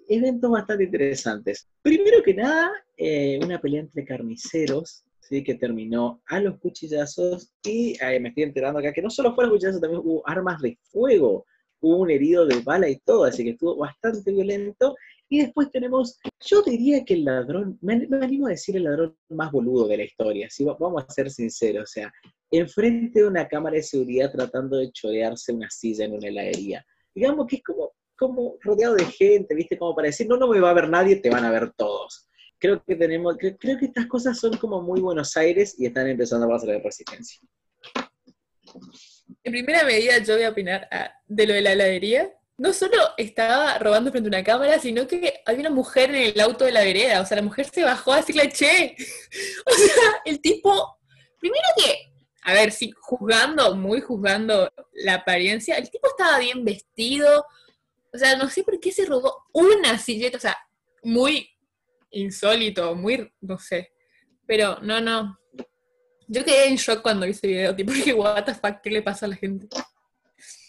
eventos 0.08 0.50
bastante 0.50 0.84
interesantes. 0.84 1.68
Primero 1.82 2.22
que 2.22 2.32
nada, 2.32 2.70
eh, 2.96 3.38
una 3.44 3.60
pelea 3.60 3.82
entre 3.82 4.02
carniceros, 4.06 5.04
¿sí? 5.20 5.44
que 5.44 5.56
terminó 5.56 6.22
a 6.26 6.40
los 6.40 6.58
cuchillazos 6.58 7.52
y 7.64 7.94
eh, 8.00 8.18
me 8.18 8.30
estoy 8.30 8.44
enterando 8.44 8.78
acá 8.78 8.90
que 8.94 9.02
no 9.02 9.10
solo 9.10 9.34
fueron 9.34 9.52
cuchillazos, 9.52 9.82
también 9.82 10.00
hubo 10.02 10.26
armas 10.26 10.62
de 10.62 10.78
fuego. 10.84 11.44
Hubo 11.80 11.98
un 11.98 12.10
herido 12.10 12.46
de 12.46 12.60
bala 12.62 12.88
y 12.88 12.96
todo, 12.96 13.24
así 13.24 13.44
que 13.44 13.50
estuvo 13.50 13.76
bastante 13.76 14.32
violento. 14.32 14.96
Y 15.30 15.40
después 15.42 15.70
tenemos, 15.70 16.18
yo 16.40 16.62
diría 16.62 17.04
que 17.04 17.14
el 17.14 17.24
ladrón, 17.24 17.78
me, 17.82 18.08
animo 18.22 18.46
a 18.46 18.50
decir 18.50 18.76
el 18.76 18.84
ladrón 18.84 19.16
más 19.28 19.52
boludo 19.52 19.86
de 19.86 19.98
la 19.98 20.04
historia, 20.04 20.48
si 20.48 20.64
vamos 20.64 21.04
a 21.06 21.12
ser 21.12 21.30
sinceros, 21.30 21.82
o 21.84 21.92
sea, 21.92 22.12
enfrente 22.50 23.20
de 23.20 23.26
una 23.26 23.46
cámara 23.46 23.76
de 23.76 23.82
seguridad 23.82 24.32
tratando 24.32 24.78
de 24.78 24.90
chorearse 24.90 25.52
una 25.52 25.68
silla 25.68 26.06
en 26.06 26.14
una 26.14 26.28
heladería. 26.28 26.84
Digamos 27.14 27.46
que 27.46 27.56
es 27.56 27.62
como, 27.62 27.92
como 28.16 28.56
rodeado 28.62 28.94
de 28.94 29.04
gente, 29.04 29.54
¿viste? 29.54 29.76
Como 29.78 29.94
para 29.94 30.06
decir, 30.06 30.26
no, 30.26 30.36
no 30.38 30.48
me 30.48 30.60
va 30.60 30.70
a 30.70 30.74
ver 30.74 30.88
nadie, 30.88 31.16
te 31.16 31.28
van 31.30 31.44
a 31.44 31.50
ver 31.50 31.72
todos. 31.76 32.26
Creo 32.58 32.82
que 32.82 32.96
tenemos, 32.96 33.36
cre- 33.36 33.56
creo 33.60 33.78
que 33.78 33.84
estas 33.86 34.06
cosas 34.06 34.38
son 34.38 34.56
como 34.56 34.80
muy 34.80 35.00
Buenos 35.00 35.36
Aires 35.36 35.74
y 35.78 35.86
están 35.86 36.08
empezando 36.08 36.46
a 36.46 36.50
pasar 36.50 36.70
de 36.70 36.80
resistencia. 36.80 37.40
En 39.44 39.52
primera 39.52 39.84
medida, 39.84 40.18
yo 40.24 40.34
voy 40.34 40.44
a 40.44 40.50
opinar 40.50 40.88
ah, 40.90 41.12
de 41.26 41.46
lo 41.46 41.54
de 41.54 41.60
la 41.60 41.72
heladería. 41.72 42.32
No 42.58 42.72
solo 42.72 42.96
estaba 43.16 43.78
robando 43.78 44.10
frente 44.10 44.26
a 44.28 44.30
una 44.30 44.44
cámara, 44.44 44.78
sino 44.80 45.06
que 45.06 45.40
había 45.46 45.60
una 45.60 45.70
mujer 45.70 46.10
en 46.10 46.34
el 46.34 46.40
auto 46.40 46.64
de 46.64 46.72
la 46.72 46.82
vereda. 46.82 47.20
O 47.20 47.26
sea, 47.26 47.36
la 47.36 47.42
mujer 47.42 47.66
se 47.66 47.84
bajó 47.84 48.12
a 48.12 48.16
decirle, 48.16 48.50
che. 48.50 48.96
O 49.66 49.70
sea, 49.72 50.22
el 50.24 50.40
tipo, 50.40 50.98
primero 51.38 51.62
que, 51.76 52.12
a 52.42 52.52
ver, 52.52 52.72
sí, 52.72 52.90
juzgando, 53.00 53.76
muy 53.76 54.00
juzgando 54.00 54.72
la 54.92 55.14
apariencia, 55.14 55.76
el 55.76 55.88
tipo 55.88 56.08
estaba 56.08 56.38
bien 56.38 56.64
vestido. 56.64 57.46
O 58.12 58.18
sea, 58.18 58.36
no 58.36 58.48
sé 58.48 58.64
por 58.64 58.80
qué 58.80 58.90
se 58.90 59.06
robó 59.06 59.44
una 59.52 59.96
silleta. 59.98 60.38
O 60.38 60.40
sea, 60.40 60.56
muy 61.04 61.48
insólito, 62.10 62.94
muy, 62.94 63.32
no 63.40 63.58
sé. 63.58 63.92
Pero 64.46 64.78
no, 64.82 65.00
no. 65.00 65.38
Yo 66.26 66.44
quedé 66.44 66.68
en 66.68 66.76
shock 66.76 67.02
cuando 67.02 67.24
vi 67.24 67.32
ese 67.32 67.46
video, 67.46 67.74
tipo, 67.74 67.92
dije, 67.92 68.14
what 68.14 68.44
the 68.44 68.54
fuck, 68.54 68.80
¿qué 68.82 68.90
le 68.90 69.02
pasa 69.02 69.26
a 69.26 69.28
la 69.28 69.36
gente? 69.36 69.68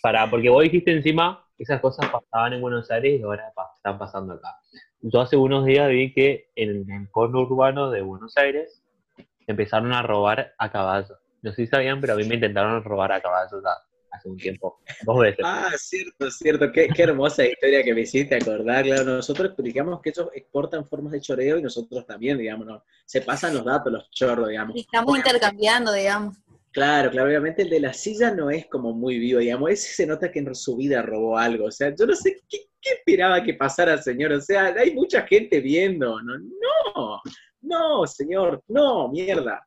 Para, 0.02 0.30
porque 0.30 0.50
vos 0.50 0.64
dijiste 0.64 0.92
encima, 0.92 1.46
esas 1.60 1.80
cosas 1.82 2.10
pasaban 2.10 2.54
en 2.54 2.62
Buenos 2.62 2.90
Aires 2.90 3.20
y 3.20 3.24
ahora 3.24 3.52
pa- 3.54 3.72
están 3.76 3.98
pasando 4.00 4.34
acá. 4.34 4.56
Yo 5.02 5.22
hace 5.22 5.38
unos 5.38 5.66
días 5.66 5.90
vi 5.90 6.14
que 6.14 6.50
en 6.56 6.90
el 6.90 7.10
cono 7.12 7.42
urbano 7.42 7.92
de 7.92 8.02
Buenos 8.02 8.36
Aires 8.38 8.82
empezaron 9.48 9.94
a 9.94 10.02
robar 10.02 10.54
a 10.58 10.72
caballo. 10.72 11.18
No 11.42 11.52
sé 11.52 11.66
si 11.66 11.68
sabían, 11.68 12.02
pero 12.02 12.14
a 12.14 12.16
mí 12.16 12.24
me 12.26 12.36
intentaron 12.36 12.84
robar 12.84 13.12
a 13.12 13.22
caballo 13.22 13.62
ya 13.64 13.72
hace 14.12 14.28
un 14.28 14.38
tiempo, 14.38 14.82
dos 15.04 15.20
veces. 15.20 15.40
Ah, 15.44 15.70
cierto, 15.78 16.32
cierto. 16.32 16.72
Qué, 16.72 16.88
qué 16.88 17.04
hermosa 17.04 17.46
historia 17.46 17.84
que 17.84 17.94
me 17.94 18.02
hiciste 18.02 18.36
acordar. 18.36 18.84
Claro, 18.84 19.04
nosotros 19.04 19.48
explicamos 19.50 20.02
que 20.02 20.10
ellos 20.10 20.30
exportan 20.34 20.84
formas 20.86 21.12
de 21.14 21.22
choreo 21.22 21.58
y 21.60 21.62
nosotros 21.62 22.06
también, 22.08 22.38
digamos, 22.38 22.66
¿no? 22.66 22.84
Se 23.06 23.22
pasan 23.22 23.54
los 23.54 23.64
datos, 23.64 23.94
los 23.94 24.10
chorros, 24.10 24.50
digamos. 24.50 24.76
Y 24.76 24.80
estamos 24.82 25.16
intercambiando, 25.16 25.94
digamos. 25.94 26.36
Claro, 26.72 27.10
claro, 27.10 27.28
obviamente 27.28 27.64
el 27.64 27.70
de 27.70 27.80
la 27.80 27.94
silla 27.94 28.32
no 28.32 28.52
es 28.52 28.68
como 28.68 28.94
muy 28.94 29.18
vivo, 29.18 29.40
digamos, 29.40 29.72
ese 29.72 29.92
se 29.92 30.06
nota 30.06 30.32
que 30.32 30.40
en 30.40 30.54
su 30.54 30.76
vida 30.76 31.02
robó 31.02 31.38
algo, 31.38 31.66
o 31.66 31.72
sea, 31.72 31.94
yo 31.96 32.06
no 32.06 32.16
sé 32.16 32.40
qué, 32.48 32.60
qué 32.80 32.92
esperaba 32.92 33.44
que 33.44 33.56
pasara, 33.56 34.00
señor, 34.00 34.34
o 34.34 34.42
sea, 34.42 34.76
hay 34.78 34.94
mucha 34.94 35.24
gente 35.24 35.62
viendo, 35.62 36.22
no, 36.22 36.38
no, 36.38 37.22
no, 37.62 38.06
señor, 38.06 38.64
no, 38.68 39.10
mierda. 39.10 39.66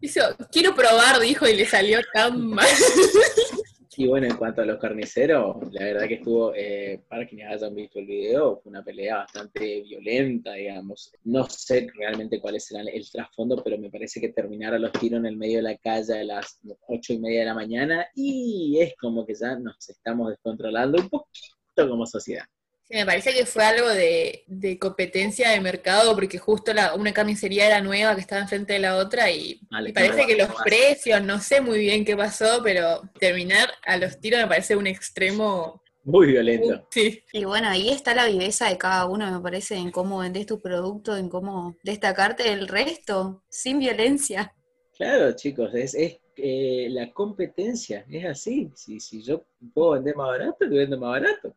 Hizo, 0.00 0.20
quiero 0.52 0.74
probar, 0.74 1.18
dijo, 1.18 1.48
y 1.48 1.56
le 1.56 1.66
salió 1.66 1.98
tan 2.12 2.46
mal. 2.46 2.68
Y 3.96 4.06
bueno, 4.08 4.26
en 4.26 4.36
cuanto 4.36 4.62
a 4.62 4.64
los 4.64 4.78
carniceros, 4.78 5.56
la 5.72 5.84
verdad 5.84 6.08
que 6.08 6.14
estuvo, 6.14 6.52
eh, 6.54 7.02
para 7.08 7.26
quienes 7.26 7.52
hayan 7.52 7.74
visto 7.74 7.98
el 7.98 8.06
video, 8.06 8.60
fue 8.60 8.70
una 8.70 8.82
pelea 8.82 9.18
bastante 9.18 9.82
violenta, 9.82 10.54
digamos. 10.54 11.12
No 11.24 11.44
sé 11.48 11.86
realmente 11.94 12.40
cuáles 12.40 12.64
serán 12.64 12.88
el 12.88 13.08
trasfondo, 13.10 13.62
pero 13.62 13.78
me 13.78 13.90
parece 13.90 14.20
que 14.20 14.30
terminar 14.30 14.74
a 14.74 14.78
los 14.78 14.92
tiros 14.92 15.20
en 15.20 15.26
el 15.26 15.36
medio 15.36 15.58
de 15.58 15.62
la 15.62 15.76
calle 15.76 16.20
a 16.20 16.24
las 16.24 16.58
ocho 16.88 17.12
y 17.12 17.18
media 17.18 17.40
de 17.40 17.46
la 17.46 17.54
mañana 17.54 18.06
y 18.14 18.78
es 18.80 18.94
como 18.96 19.24
que 19.26 19.34
ya 19.34 19.56
nos 19.58 19.88
estamos 19.88 20.30
descontrolando 20.30 21.00
un 21.00 21.08
poquito 21.08 21.88
como 21.88 22.06
sociedad. 22.06 22.44
Sí, 22.86 22.96
me 22.96 23.06
parece 23.06 23.32
que 23.32 23.46
fue 23.46 23.64
algo 23.64 23.88
de, 23.88 24.44
de 24.46 24.78
competencia 24.78 25.50
de 25.50 25.60
mercado, 25.60 26.14
porque 26.14 26.38
justo 26.38 26.74
la, 26.74 26.94
una 26.94 27.14
carnicería 27.14 27.66
era 27.66 27.80
nueva 27.80 28.14
que 28.14 28.20
estaba 28.20 28.42
enfrente 28.42 28.74
de 28.74 28.78
la 28.80 28.96
otra 28.98 29.30
y 29.30 29.58
Vale, 29.70 29.88
me 29.88 29.94
parece 29.94 30.26
que 30.26 30.36
los 30.36 30.50
precios, 30.62 31.22
no 31.22 31.40
sé 31.40 31.62
muy 31.62 31.78
bien 31.78 32.04
qué 32.04 32.14
pasó, 32.14 32.60
pero 32.62 33.00
terminar 33.18 33.70
a 33.86 33.96
los 33.96 34.20
tiros 34.20 34.40
me 34.40 34.48
parece 34.48 34.76
un 34.76 34.86
extremo. 34.86 35.82
Muy 36.02 36.26
violento. 36.26 36.86
Sí. 36.90 37.22
Y 37.32 37.44
bueno, 37.46 37.68
ahí 37.68 37.88
está 37.88 38.14
la 38.14 38.26
viveza 38.26 38.68
de 38.68 38.76
cada 38.76 39.06
uno, 39.06 39.32
me 39.32 39.40
parece, 39.40 39.76
en 39.76 39.90
cómo 39.90 40.18
vendés 40.18 40.44
tu 40.44 40.60
producto, 40.60 41.16
en 41.16 41.30
cómo 41.30 41.76
destacarte 41.82 42.42
del 42.42 42.68
resto, 42.68 43.42
sin 43.48 43.78
violencia. 43.78 44.54
Claro, 44.94 45.32
chicos, 45.32 45.74
es, 45.74 45.94
es 45.94 46.18
eh, 46.36 46.88
la 46.90 47.10
competencia, 47.12 48.04
es 48.10 48.26
así. 48.26 48.70
Si, 48.74 49.00
si 49.00 49.22
yo 49.22 49.46
puedo 49.72 49.92
vender 49.92 50.14
más 50.16 50.28
barato, 50.28 50.56
te 50.58 50.66
vendo 50.66 50.98
más 50.98 51.22
barato. 51.22 51.56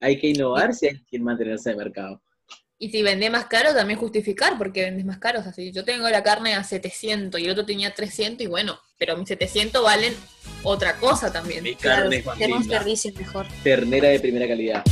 Hay 0.00 0.18
que 0.18 0.28
innovar 0.28 0.74
si 0.74 0.86
hay 0.86 0.98
que 1.10 1.18
mantenerse 1.18 1.70
de 1.70 1.76
mercado. 1.76 2.22
Y 2.80 2.90
si 2.90 3.02
vendés 3.02 3.32
más 3.32 3.46
caro, 3.46 3.74
también 3.74 3.98
justificar, 3.98 4.56
porque 4.56 4.82
vendés 4.84 5.04
más 5.04 5.18
caro. 5.18 5.40
O 5.40 5.42
sea, 5.42 5.52
si 5.52 5.72
yo 5.72 5.84
tengo 5.84 6.08
la 6.08 6.22
carne 6.22 6.54
a 6.54 6.62
700 6.62 7.40
y 7.40 7.44
el 7.44 7.50
otro 7.50 7.66
tenía 7.66 7.92
300, 7.92 8.44
y 8.44 8.46
bueno, 8.48 8.78
pero 8.98 9.16
mis 9.16 9.26
700 9.26 9.82
valen 9.82 10.14
otra 10.62 10.96
cosa 10.98 11.32
también. 11.32 11.64
Mi 11.64 11.74
Claro, 11.74 12.02
carne 12.02 12.16
es 12.18 12.24
tener 12.24 12.50
un 12.52 12.58
bambina, 12.58 12.78
servicio 12.78 13.12
mejor. 13.16 13.46
ternera 13.64 14.08
de 14.10 14.20
primera 14.20 14.46
calidad. 14.46 14.84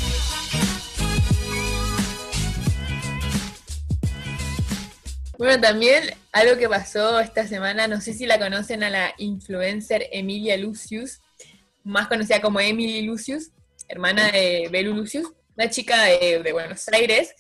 Bueno, 5.39 5.61
también 5.61 6.03
algo 6.33 6.57
que 6.57 6.69
pasó 6.69 7.21
esta 7.21 7.47
semana, 7.47 7.87
no 7.87 8.01
sé 8.01 8.15
si 8.15 8.27
la 8.27 8.39
conocen 8.39 8.83
a 8.83 8.91
la 8.91 9.15
influencer 9.19 10.07
Emilia 10.11 10.57
Lucius, 10.57 11.21
más 11.85 12.09
conocida 12.09 12.41
como 12.41 12.59
Emily 12.59 13.03
Lucius, 13.03 13.51
hermana 13.89 14.31
de 14.31 14.69
Belu 14.71 14.95
Lucius, 14.95 15.33
una 15.57 15.71
chica 15.71 16.05
de, 16.05 16.53
Buenos 16.53 16.89
Aires, 16.89 17.35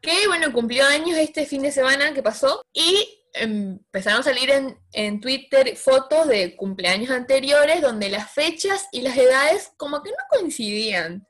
que 0.00 0.26
bueno, 0.26 0.52
cumplió 0.52 0.86
años 0.86 1.16
este 1.18 1.46
fin 1.46 1.62
de 1.62 1.72
semana 1.72 2.12
que 2.12 2.22
pasó 2.22 2.62
y 2.72 3.22
empezaron 3.32 4.20
a 4.20 4.24
salir 4.24 4.50
en, 4.50 4.78
en 4.92 5.20
Twitter 5.20 5.76
fotos 5.76 6.28
de 6.28 6.56
cumpleaños 6.56 7.10
anteriores 7.10 7.80
donde 7.80 8.08
las 8.08 8.30
fechas 8.30 8.86
y 8.92 9.00
las 9.00 9.16
edades 9.16 9.72
como 9.76 10.02
que 10.02 10.10
no 10.10 10.16
coincidían. 10.30 11.26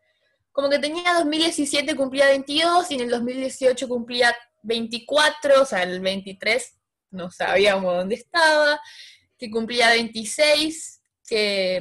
Como 0.52 0.70
que 0.70 0.78
tenía 0.78 1.14
2017 1.14 1.96
cumplía 1.96 2.26
22 2.26 2.90
y 2.90 2.94
en 2.94 3.00
el 3.00 3.10
2018 3.10 3.88
cumplía 3.88 4.34
24, 4.62 5.62
o 5.62 5.66
sea, 5.66 5.82
el 5.82 6.00
23 6.00 6.74
no 7.10 7.30
sabíamos 7.30 7.96
dónde 7.96 8.16
estaba, 8.16 8.80
que 9.38 9.50
cumplía 9.50 9.90
26, 9.90 11.00
que, 11.26 11.80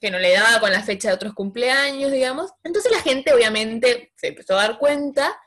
que 0.00 0.10
no 0.10 0.18
le 0.18 0.32
daba 0.32 0.60
con 0.60 0.72
la 0.72 0.82
fecha 0.82 1.08
de 1.08 1.14
otros 1.14 1.34
cumpleaños, 1.34 2.12
digamos. 2.12 2.52
Entonces 2.64 2.92
la 2.92 3.00
gente 3.00 3.32
obviamente 3.32 4.12
se 4.16 4.28
empezó 4.28 4.54
a 4.54 4.62
dar 4.62 4.78
cuenta 4.78 5.38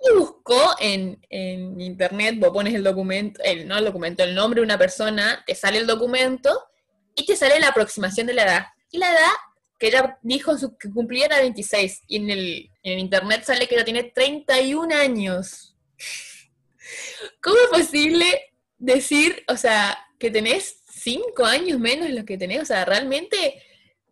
y 0.00 0.14
buscó 0.16 0.74
en, 0.80 1.24
en 1.30 1.80
internet, 1.80 2.36
vos 2.38 2.50
pones 2.50 2.74
el 2.74 2.84
documento, 2.84 3.40
el, 3.42 3.66
no 3.66 3.78
el 3.78 3.84
documento, 3.84 4.22
el 4.22 4.34
nombre 4.34 4.60
de 4.60 4.66
una 4.66 4.78
persona, 4.78 5.42
te 5.46 5.54
sale 5.54 5.78
el 5.78 5.86
documento 5.86 6.66
y 7.14 7.24
te 7.24 7.36
sale 7.36 7.58
la 7.58 7.68
aproximación 7.68 8.26
de 8.26 8.34
la 8.34 8.42
edad. 8.44 8.66
Y 8.90 8.98
la 8.98 9.10
edad 9.10 9.32
que 9.78 9.88
ella 9.88 10.18
dijo 10.22 10.56
su, 10.58 10.76
que 10.76 10.90
cumplía 10.90 11.26
era 11.26 11.40
26, 11.40 12.02
y 12.06 12.16
en 12.16 12.30
el, 12.30 12.70
en 12.82 12.98
internet 12.98 13.44
sale 13.44 13.66
que 13.66 13.74
ella 13.74 13.84
tiene 13.84 14.04
31 14.04 14.94
años. 14.94 15.76
¿Cómo 17.42 17.56
es 17.56 17.70
posible 17.70 18.52
decir, 18.78 19.42
o 19.48 19.56
sea, 19.56 19.98
que 20.18 20.30
tenés 20.30 20.83
5 21.04 21.44
años 21.44 21.78
menos 21.78 22.08
de 22.08 22.14
los 22.14 22.24
que 22.24 22.38
tenés? 22.38 22.62
O 22.62 22.64
sea, 22.64 22.84
realmente 22.84 23.62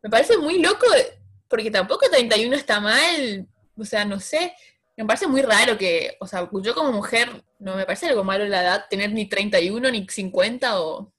me 0.03 0.11
parece 0.11 0.37
muy 0.37 0.61
loco, 0.61 0.87
porque 1.49 1.71
tampoco 1.71 2.09
31 2.11 2.55
está 2.55 2.81
mal, 2.81 3.47
o 3.77 3.85
sea, 3.85 4.05
no 4.05 4.21
sé, 4.21 4.53
me 4.97 5.07
parece 5.07 5.27
muy 5.27 5.41
raro 5.43 5.79
que, 5.79 6.17
o 6.21 6.27
sea, 6.27 6.49
yo 6.63 6.75
como 6.75 6.93
mujer, 6.93 7.29
no 7.59 7.77
me 7.77 7.87
parece 7.87 8.09
algo 8.09 8.25
malo 8.25 8.45
la 8.45 8.63
edad, 8.63 8.85
tener 8.91 9.13
ni 9.13 9.27
31 9.27 9.91
ni 9.91 10.07
50 10.07 10.81
o, 10.83 11.13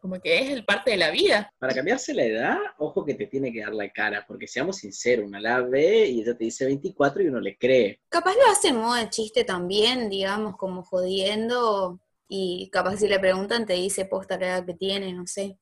como 0.00 0.20
que 0.20 0.38
es 0.38 0.50
el 0.50 0.64
parte 0.64 0.92
de 0.92 0.96
la 0.96 1.10
vida. 1.10 1.52
Para 1.58 1.74
cambiarse 1.74 2.14
la 2.14 2.24
edad, 2.24 2.58
ojo 2.78 3.04
que 3.04 3.14
te 3.14 3.26
tiene 3.26 3.52
que 3.52 3.60
dar 3.60 3.74
la 3.74 3.90
cara, 3.90 4.24
porque 4.26 4.46
seamos 4.46 4.78
sinceros, 4.78 5.26
una 5.26 5.40
la 5.40 5.60
ve 5.60 6.06
y 6.06 6.22
ella 6.22 6.36
te 6.36 6.44
dice 6.44 6.64
24 6.64 7.22
y 7.22 7.28
uno 7.28 7.40
le 7.40 7.56
cree. 7.58 8.00
Capaz 8.08 8.34
lo 8.34 8.50
hace 8.50 8.68
en 8.68 8.76
modo 8.76 8.94
de 8.94 9.10
chiste 9.10 9.44
también, 9.44 10.08
digamos, 10.08 10.56
como 10.56 10.82
jodiendo. 10.82 12.00
Y 12.28 12.68
capaz 12.70 12.98
si 12.98 13.08
le 13.08 13.18
preguntan 13.18 13.66
te 13.66 13.72
dice 13.72 14.04
posta 14.04 14.38
la 14.38 14.46
edad 14.46 14.66
que 14.66 14.74
tiene, 14.74 15.12
no 15.12 15.26
sé. 15.26 15.58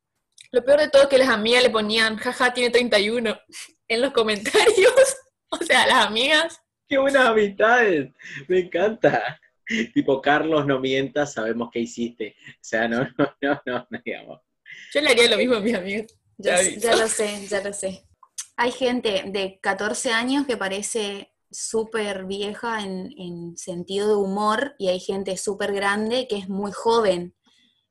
Lo 0.50 0.64
peor 0.64 0.80
de 0.80 0.90
todo 0.90 1.02
es 1.02 1.08
que 1.08 1.18
las 1.18 1.28
amigas 1.28 1.62
le 1.62 1.70
ponían, 1.70 2.16
jaja, 2.16 2.52
tiene 2.52 2.70
31 2.70 3.38
en 3.88 4.02
los 4.02 4.12
comentarios. 4.12 4.92
O 5.48 5.58
sea, 5.58 5.86
las 5.86 6.06
amigas. 6.06 6.60
¡Qué 6.88 6.98
buenas 6.98 7.24
amistades! 7.24 8.10
Me 8.48 8.58
encanta. 8.58 9.40
Tipo, 9.94 10.20
Carlos, 10.20 10.66
no 10.66 10.80
mientas, 10.80 11.34
sabemos 11.34 11.70
qué 11.72 11.78
hiciste. 11.78 12.34
O 12.48 12.58
sea, 12.60 12.88
no, 12.88 13.04
no, 13.18 13.36
no, 13.40 13.62
no, 13.64 13.86
no, 13.88 14.00
digamos. 14.04 14.40
Yo 14.92 15.00
le 15.00 15.10
haría 15.10 15.30
lo 15.30 15.36
mismo 15.36 15.54
a 15.54 15.60
mis 15.60 15.74
amigas. 15.74 16.12
Ya, 16.36 16.60
ya 16.62 16.96
lo 16.96 17.06
sé, 17.06 17.46
ya 17.46 17.62
lo 17.62 17.72
sé. 17.72 18.02
Hay 18.56 18.72
gente 18.72 19.22
de 19.26 19.60
14 19.62 20.10
años 20.10 20.46
que 20.46 20.56
parece 20.56 21.32
súper 21.50 22.24
vieja 22.24 22.82
en, 22.82 23.12
en 23.18 23.56
sentido 23.56 24.08
de 24.08 24.16
humor 24.16 24.74
y 24.78 24.88
hay 24.88 25.00
gente 25.00 25.36
súper 25.36 25.72
grande 25.72 26.26
que 26.28 26.36
es 26.36 26.48
muy 26.48 26.72
joven, 26.72 27.34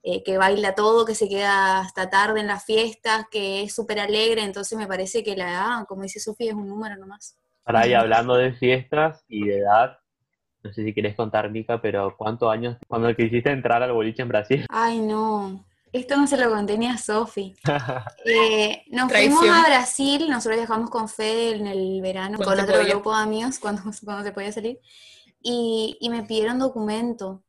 eh, 0.04 0.24
que 0.24 0.38
baila 0.38 0.76
todo, 0.76 1.06
que 1.06 1.16
se 1.16 1.28
queda 1.28 1.80
hasta 1.80 2.10
tarde 2.10 2.40
en 2.40 2.48
las 2.48 2.64
fiestas, 2.64 3.26
que 3.32 3.64
es 3.64 3.74
súper 3.74 4.00
alegre, 4.00 4.44
entonces 4.44 4.78
me 4.78 4.88
parece 4.88 5.24
que 5.24 5.36
la 5.36 5.50
edad, 5.50 5.86
como 5.88 6.04
dice 6.04 6.20
Sofía, 6.20 6.52
es 6.52 6.56
un 6.56 6.68
número 6.68 6.96
nomás. 6.98 7.40
Ahora 7.66 7.82
ahí 7.82 7.94
hablando 7.94 8.36
de 8.36 8.54
fiestas 8.54 9.24
y 9.28 9.48
de 9.48 9.60
edad, 9.60 9.98
no 10.64 10.72
sé 10.74 10.84
si 10.84 10.94
querés 10.94 11.16
contar, 11.16 11.50
Mica, 11.50 11.82
pero 11.82 12.16
¿cuántos 12.18 12.52
años 12.52 12.78
cuando 12.88 13.16
quisiste 13.16 13.52
entrar 13.52 13.82
al 13.82 13.94
boliche 13.94 14.22
en 14.22 14.28
Brasil? 14.28 14.66
Ay, 14.70 15.00
no. 15.00 15.66
Esto 15.98 16.18
no 16.18 16.28
se 16.28 16.36
lo 16.38 16.50
conté 16.50 16.78
ni 16.78 16.88
a 16.88 16.98
Sofi. 16.98 17.56
Eh, 18.26 18.84
nos 18.88 19.08
Traición. 19.08 19.38
fuimos 19.38 19.58
a 19.58 19.66
Brasil, 19.68 20.28
nosotros 20.30 20.58
viajamos 20.58 20.90
con 20.90 21.08
Fede 21.08 21.56
en 21.56 21.68
el 21.68 22.02
verano, 22.02 22.38
con 22.38 22.48
otro 22.60 22.66
podía. 22.76 22.90
grupo 22.94 23.16
de 23.16 23.22
amigos, 23.24 23.60
cuando, 23.60 23.82
cuando 24.04 24.24
se 24.24 24.32
podía 24.32 24.52
salir, 24.52 24.80
y, 25.42 25.98
y 26.00 26.10
me 26.10 26.24
pidieron 26.24 26.60
documento. 26.60 27.44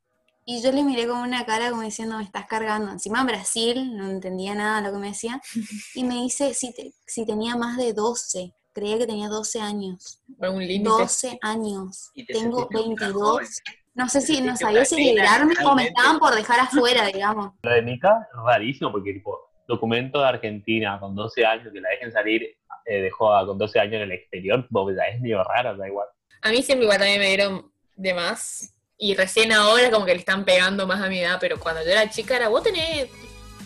Y 0.44 0.62
yo 0.62 0.70
le 0.70 0.84
miré 0.84 1.08
con 1.08 1.18
una 1.18 1.44
cara 1.44 1.70
como 1.70 1.82
diciendo, 1.82 2.18
me 2.18 2.22
estás 2.22 2.46
cargando. 2.46 2.92
Encima 2.92 3.20
en 3.20 3.26
Brasil, 3.26 3.96
no 3.96 4.08
entendía 4.08 4.54
nada 4.54 4.76
de 4.80 4.86
lo 4.86 4.92
que 4.92 4.98
me 5.00 5.08
decía. 5.08 5.40
Y 5.94 6.04
me 6.04 6.14
dice 6.22 6.54
si, 6.54 6.72
te- 6.72 6.92
si 7.06 7.26
tenía 7.26 7.56
más 7.56 7.76
de 7.76 7.92
12. 7.94 8.54
Creía 8.72 8.98
que 8.98 9.06
tenía 9.06 9.28
12 9.28 9.60
años. 9.60 10.20
Un 10.38 10.58
límite. 10.64 10.88
12 10.90 11.38
años. 11.42 12.10
Y 12.14 12.26
te 12.26 12.34
Tengo 12.34 12.58
sentiste 12.68 12.76
una 12.84 12.96
22. 13.08 13.62
No 13.96 14.10
sé 14.10 14.20
si 14.20 14.42
no 14.42 14.54
sabía 14.54 14.84
si 14.84 14.96
nena, 14.96 15.08
liberarme 15.08 15.54
o 15.64 15.74
me 15.74 15.86
estaban 15.86 16.18
por 16.18 16.34
dejar 16.34 16.60
afuera, 16.60 17.06
digamos. 17.06 17.54
Lo 17.62 17.70
de 17.70 17.80
Mica 17.80 18.28
es 18.30 18.38
rarísimo 18.44 18.92
porque, 18.92 19.14
tipo, 19.14 19.38
documento 19.66 20.20
de 20.20 20.28
Argentina 20.28 21.00
con 21.00 21.14
12 21.14 21.46
años, 21.46 21.72
que 21.72 21.80
la 21.80 21.88
dejen 21.88 22.12
salir 22.12 22.42
eh, 22.84 23.00
de 23.00 23.10
joda 23.10 23.46
con 23.46 23.56
12 23.56 23.80
años 23.80 23.94
en 23.94 24.02
el 24.02 24.12
exterior, 24.12 24.68
ya 24.94 25.04
es 25.04 25.20
medio 25.22 25.42
raro, 25.42 25.78
da 25.78 25.88
igual. 25.88 26.06
A 26.42 26.50
mí 26.50 26.62
siempre 26.62 26.84
igual 26.84 26.98
también 26.98 27.20
me 27.20 27.28
dieron 27.28 27.72
de 27.96 28.12
más. 28.12 28.74
Y 28.98 29.14
recién 29.14 29.50
ahora 29.50 29.90
como 29.90 30.04
que 30.04 30.12
le 30.12 30.20
están 30.20 30.44
pegando 30.44 30.86
más 30.86 31.02
a 31.02 31.08
mi 31.08 31.20
edad, 31.20 31.38
pero 31.40 31.58
cuando 31.58 31.82
yo 31.82 31.90
era 31.90 32.10
chica 32.10 32.36
era, 32.36 32.48
vos 32.48 32.62
tenés 32.62 33.08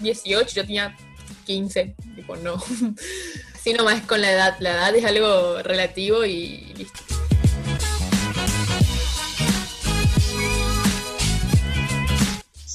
18, 0.00 0.54
yo 0.54 0.62
tenía 0.62 0.96
15. 1.44 1.96
Tipo, 2.14 2.36
no. 2.36 2.54
Así 3.54 3.72
nomás 3.72 4.02
con 4.02 4.20
la 4.20 4.30
edad. 4.30 4.56
La 4.60 4.70
edad 4.70 4.94
es 4.94 5.04
algo 5.04 5.60
relativo 5.64 6.24
y 6.24 6.72
listo. 6.76 7.09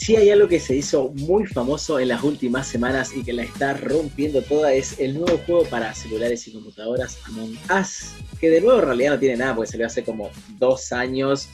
Si 0.06 0.16
hay 0.16 0.30
algo 0.30 0.48
que 0.48 0.60
se 0.60 0.76
hizo 0.76 1.10
muy 1.16 1.48
famoso 1.48 2.00
en 2.00 2.10
las 2.10 2.22
últimas 2.22 2.68
semanas 2.68 3.12
y 3.16 3.24
que 3.24 3.34
la 3.34 3.42
está 3.42 3.74
rompiendo 3.74 4.44
toda 4.44 4.72
es 4.72 5.00
el 5.00 5.16
nuevo 5.16 5.40
juego 5.40 5.64
para 5.64 5.96
celulares 5.96 6.48
y 6.48 6.54
computadoras 6.54 7.20
Among 7.26 7.58
Us, 7.76 8.14
que 8.40 8.52
de 8.52 8.62
nuevo 8.62 8.82
en 8.82 8.86
realidad 8.86 9.14
no 9.14 9.20
tiene 9.20 9.38
nada 9.38 9.56
porque 9.56 9.72
salió 9.72 9.88
hace 9.88 10.04
como 10.04 10.30
dos 10.60 10.92
años, 10.92 11.50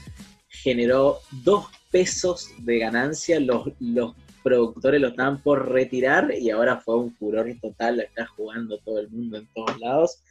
generó 0.50 1.20
dos 1.46 1.68
pesos 1.92 2.50
de 2.58 2.80
ganancia, 2.80 3.40
los, 3.40 3.72
los 3.80 4.16
productores 4.44 5.00
lo 5.00 5.08
estaban 5.08 5.42
por 5.42 5.72
retirar 5.72 6.34
y 6.38 6.50
ahora 6.50 6.76
fue 6.76 6.98
un 6.98 7.16
furor 7.16 7.50
total, 7.62 7.96
lo 7.96 8.04
está 8.04 8.26
jugando 8.26 8.80
todo 8.80 9.00
el 9.00 9.10
mundo 9.12 9.38
en 9.38 9.48
todos 9.54 9.80
lados. 9.80 10.24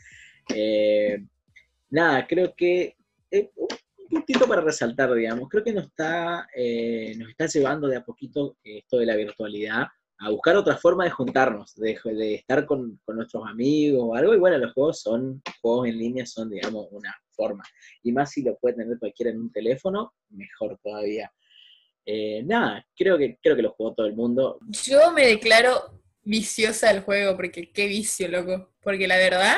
Eh, 0.55 1.25
nada, 1.89 2.27
creo 2.27 2.55
que 2.55 2.97
eh, 3.31 3.49
puntito 4.11 4.47
para 4.47 4.61
resaltar, 4.61 5.13
digamos, 5.15 5.49
creo 5.49 5.65
que 5.65 5.73
nos 5.73 5.87
está, 5.87 6.49
eh, 6.55 7.15
nos 7.17 7.31
está 7.31 7.47
llevando 7.47 7.89
de 7.89 7.97
a 7.97 8.05
poquito 8.05 8.57
eh, 8.65 8.79
esto 8.79 8.99
de 8.99 9.07
la 9.07 9.17
virtualidad 9.17 9.87
a 10.19 10.29
buscar 10.29 10.55
otra 10.57 10.77
forma 10.77 11.05
de 11.05 11.11
juntarnos, 11.11 11.75
de, 11.77 11.99
de 12.05 12.35
estar 12.35 12.67
con, 12.67 13.01
con 13.07 13.17
nuestros 13.17 13.47
amigos 13.47 14.03
o 14.03 14.15
algo, 14.15 14.35
y 14.35 14.39
bueno, 14.39 14.59
los 14.59 14.75
juegos 14.75 15.01
son, 15.01 15.41
juegos 15.63 15.89
en 15.89 15.99
línea 15.99 16.27
son, 16.27 16.51
digamos, 16.51 16.89
una 16.91 17.15
forma, 17.31 17.65
y 18.03 18.13
más 18.13 18.31
si 18.31 18.43
lo 18.43 18.59
puede 18.59 18.77
tener 18.77 18.99
cualquiera 18.99 19.31
en 19.31 19.41
un 19.41 19.51
teléfono, 19.51 20.13
mejor 20.29 20.79
todavía. 20.83 21.33
Eh, 22.05 22.43
nada, 22.45 22.85
creo 22.95 23.17
que, 23.17 23.39
creo 23.43 23.57
que 23.57 23.63
lo 23.63 23.73
jugó 23.73 23.95
todo 23.95 24.07
el 24.07 24.15
mundo, 24.15 24.59
Yo 24.69 25.11
me 25.13 25.27
declaro 25.27 26.01
viciosa 26.23 26.93
del 26.93 27.03
juego, 27.03 27.37
porque 27.37 27.71
qué 27.73 27.87
vicio, 27.87 28.29
loco. 28.29 28.71
Porque 28.83 29.09
la 29.09 29.17
verdad, 29.17 29.57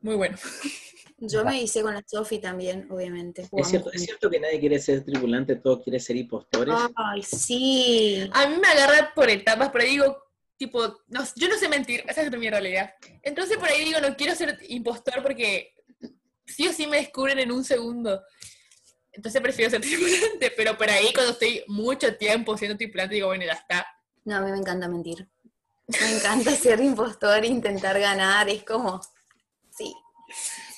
muy 0.00 0.16
bueno. 0.16 0.36
Yo 1.20 1.44
me 1.44 1.60
hice 1.60 1.82
con 1.82 1.94
la 1.94 2.04
Sofi 2.06 2.38
también, 2.38 2.86
obviamente. 2.90 3.48
Es 3.50 3.68
cierto, 3.68 3.90
es 3.92 4.04
cierto 4.04 4.30
que 4.30 4.38
nadie 4.38 4.60
quiere 4.60 4.78
ser 4.78 5.04
tripulante, 5.04 5.56
todos 5.56 5.82
quieren 5.82 6.00
ser 6.00 6.16
impostores. 6.16 6.74
Ay, 6.94 7.22
sí. 7.24 8.30
A 8.32 8.46
mí 8.46 8.56
me 8.56 8.68
agarra 8.68 9.12
por 9.14 9.28
etapas, 9.28 9.70
por 9.70 9.80
ahí 9.80 9.90
digo, 9.90 10.16
tipo, 10.56 11.00
no, 11.08 11.24
yo 11.34 11.48
no 11.48 11.56
sé 11.56 11.68
mentir, 11.68 12.04
esa 12.06 12.22
es 12.22 12.38
mi 12.38 12.48
realidad. 12.48 12.94
Entonces 13.22 13.56
por 13.56 13.68
ahí 13.68 13.84
digo, 13.84 14.00
no 14.00 14.14
quiero 14.16 14.36
ser 14.36 14.58
impostor 14.68 15.20
porque 15.22 15.74
sí 16.46 16.68
o 16.68 16.72
sí 16.72 16.86
me 16.86 16.98
descubren 16.98 17.40
en 17.40 17.50
un 17.50 17.64
segundo. 17.64 18.22
Entonces 19.10 19.40
prefiero 19.40 19.72
ser 19.72 19.80
tripulante, 19.82 20.52
pero 20.56 20.78
por 20.78 20.88
ahí 20.88 21.12
cuando 21.12 21.32
estoy 21.32 21.64
mucho 21.66 22.16
tiempo 22.16 22.56
siendo 22.56 22.76
tripulante 22.76 23.16
digo, 23.16 23.26
bueno, 23.26 23.44
ya 23.44 23.54
está. 23.54 23.84
No, 24.24 24.36
a 24.36 24.40
mí 24.40 24.52
me 24.52 24.58
encanta 24.58 24.86
mentir. 24.86 25.28
Me 25.88 26.16
encanta 26.16 26.50
ser 26.54 26.78
impostor, 26.78 27.44
intentar 27.44 27.98
ganar, 27.98 28.48
es 28.48 28.62
como... 28.62 29.00
Sí, 29.70 29.94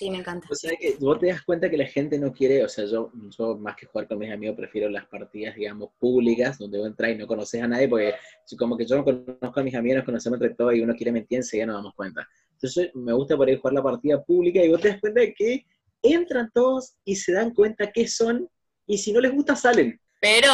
sí, 0.01 0.11
me 0.11 0.19
encanta. 0.19 0.49
O 0.51 0.55
sea, 0.55 0.73
que 0.81 0.97
vos 0.99 1.19
te 1.19 1.27
das 1.27 1.43
cuenta 1.43 1.69
que 1.69 1.77
la 1.77 1.85
gente 1.85 2.19
no 2.19 2.33
quiere, 2.33 2.65
o 2.65 2.69
sea, 2.69 2.87
yo, 2.87 3.13
yo 3.39 3.57
más 3.59 3.77
que 3.77 3.85
jugar 3.85 4.09
con 4.09 4.19
mis 4.19 4.33
amigos 4.33 4.57
prefiero 4.57 4.89
las 4.89 5.07
partidas, 5.07 5.55
digamos, 5.55 5.91
públicas, 5.99 6.57
donde 6.57 6.79
vos 6.79 6.87
entras 6.87 7.11
y 7.11 7.17
no 7.17 7.27
conoces 7.27 7.63
a 7.63 7.69
nadie, 7.69 7.87
porque 7.87 8.15
si 8.47 8.57
como 8.57 8.79
que 8.79 8.87
yo 8.87 8.97
no 8.97 9.05
conozco 9.05 9.61
a 9.61 9.63
mis 9.63 9.75
amigos, 9.75 9.99
nos 9.99 10.07
conocemos 10.07 10.41
entre 10.41 10.55
todos 10.55 10.75
y 10.75 10.81
uno 10.81 10.95
quiere 10.95 11.13
mentir, 11.13 11.37
enseguida 11.37 11.67
nos 11.67 11.77
damos 11.77 11.95
cuenta. 11.95 12.27
Entonces 12.53 12.91
me 12.95 13.13
gusta 13.13 13.37
por 13.37 13.47
ahí 13.47 13.57
jugar 13.57 13.75
la 13.75 13.83
partida 13.83 14.23
pública 14.25 14.65
y 14.65 14.71
vos 14.71 14.81
te 14.81 14.89
das 14.89 15.01
cuenta 15.01 15.21
de 15.21 15.35
que 15.35 15.67
entran 16.03 16.51
todos 16.55 16.95
y 17.05 17.17
se 17.17 17.33
dan 17.33 17.53
cuenta 17.53 17.93
qué 17.93 18.09
son, 18.09 18.49
y 18.87 18.97
si 18.97 19.13
no 19.13 19.21
les 19.21 19.33
gusta, 19.33 19.55
salen. 19.55 20.01
Pero 20.19 20.51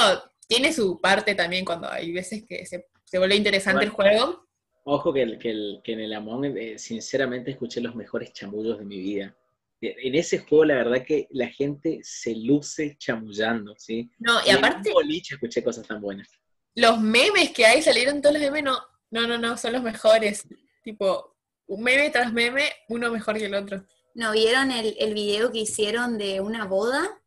tiene 0.49 0.73
su 0.73 1.01
parte 1.01 1.37
también 1.37 1.65
cuando 1.65 1.89
hay 1.89 2.11
veces 2.11 2.45
que 2.49 2.67
se, 2.67 2.87
se 3.05 3.19
vuelve 3.19 3.37
interesante 3.37 3.85
el 3.85 3.91
juego. 3.91 4.46
Ojo 4.89 5.13
que, 5.13 5.23
el- 5.23 5.39
que, 5.39 5.51
el- 5.51 5.81
que 5.83 5.93
en 5.93 6.01
el 6.01 6.13
Among, 6.15 6.45
eh, 6.57 6.79
sinceramente, 6.79 7.51
escuché 7.51 7.81
los 7.81 7.95
mejores 7.95 8.33
chamullos 8.33 8.79
de 8.79 8.85
mi 8.85 8.99
vida. 8.99 9.37
En 9.81 10.15
ese 10.15 10.39
juego, 10.39 10.65
la 10.65 10.77
verdad 10.77 11.05
que 11.05 11.27
la 11.31 11.49
gente 11.49 12.01
se 12.03 12.35
luce 12.37 12.97
chamullando, 12.99 13.75
¿sí? 13.79 14.11
No, 14.19 14.39
y 14.47 14.51
en 14.51 14.57
aparte 14.57 14.89
un 14.91 14.95
boliche 14.95 15.35
escuché 15.35 15.63
cosas 15.63 15.87
tan 15.87 16.01
buenas. 16.01 16.29
los 16.75 17.01
memes 17.01 17.51
que 17.51 17.67
hay 17.67 17.83
salieron 17.83 18.21
todos 18.23 18.35
los 18.35 18.43
memes, 18.43 18.63
no, 18.65 18.79
no, 19.11 19.27
no, 19.27 19.39
no, 19.39 19.57
son 19.57 19.73
los 19.73 19.83
mejores. 19.83 20.47
Tipo, 20.83 21.37
un 21.67 21.83
meme 21.83 22.11
tras 22.11 22.33
meme, 22.33 22.63
uno 22.89 23.11
mejor 23.11 23.39
que 23.39 23.47
el 23.47 23.55
otro. 23.55 23.85
¿No 24.15 24.33
vieron 24.33 24.71
el, 24.71 24.95
el 24.99 25.15
video 25.15 25.51
que 25.53 25.59
hicieron 25.61 26.17
de 26.17 26.41
una 26.41 26.65
boda? 26.67 27.21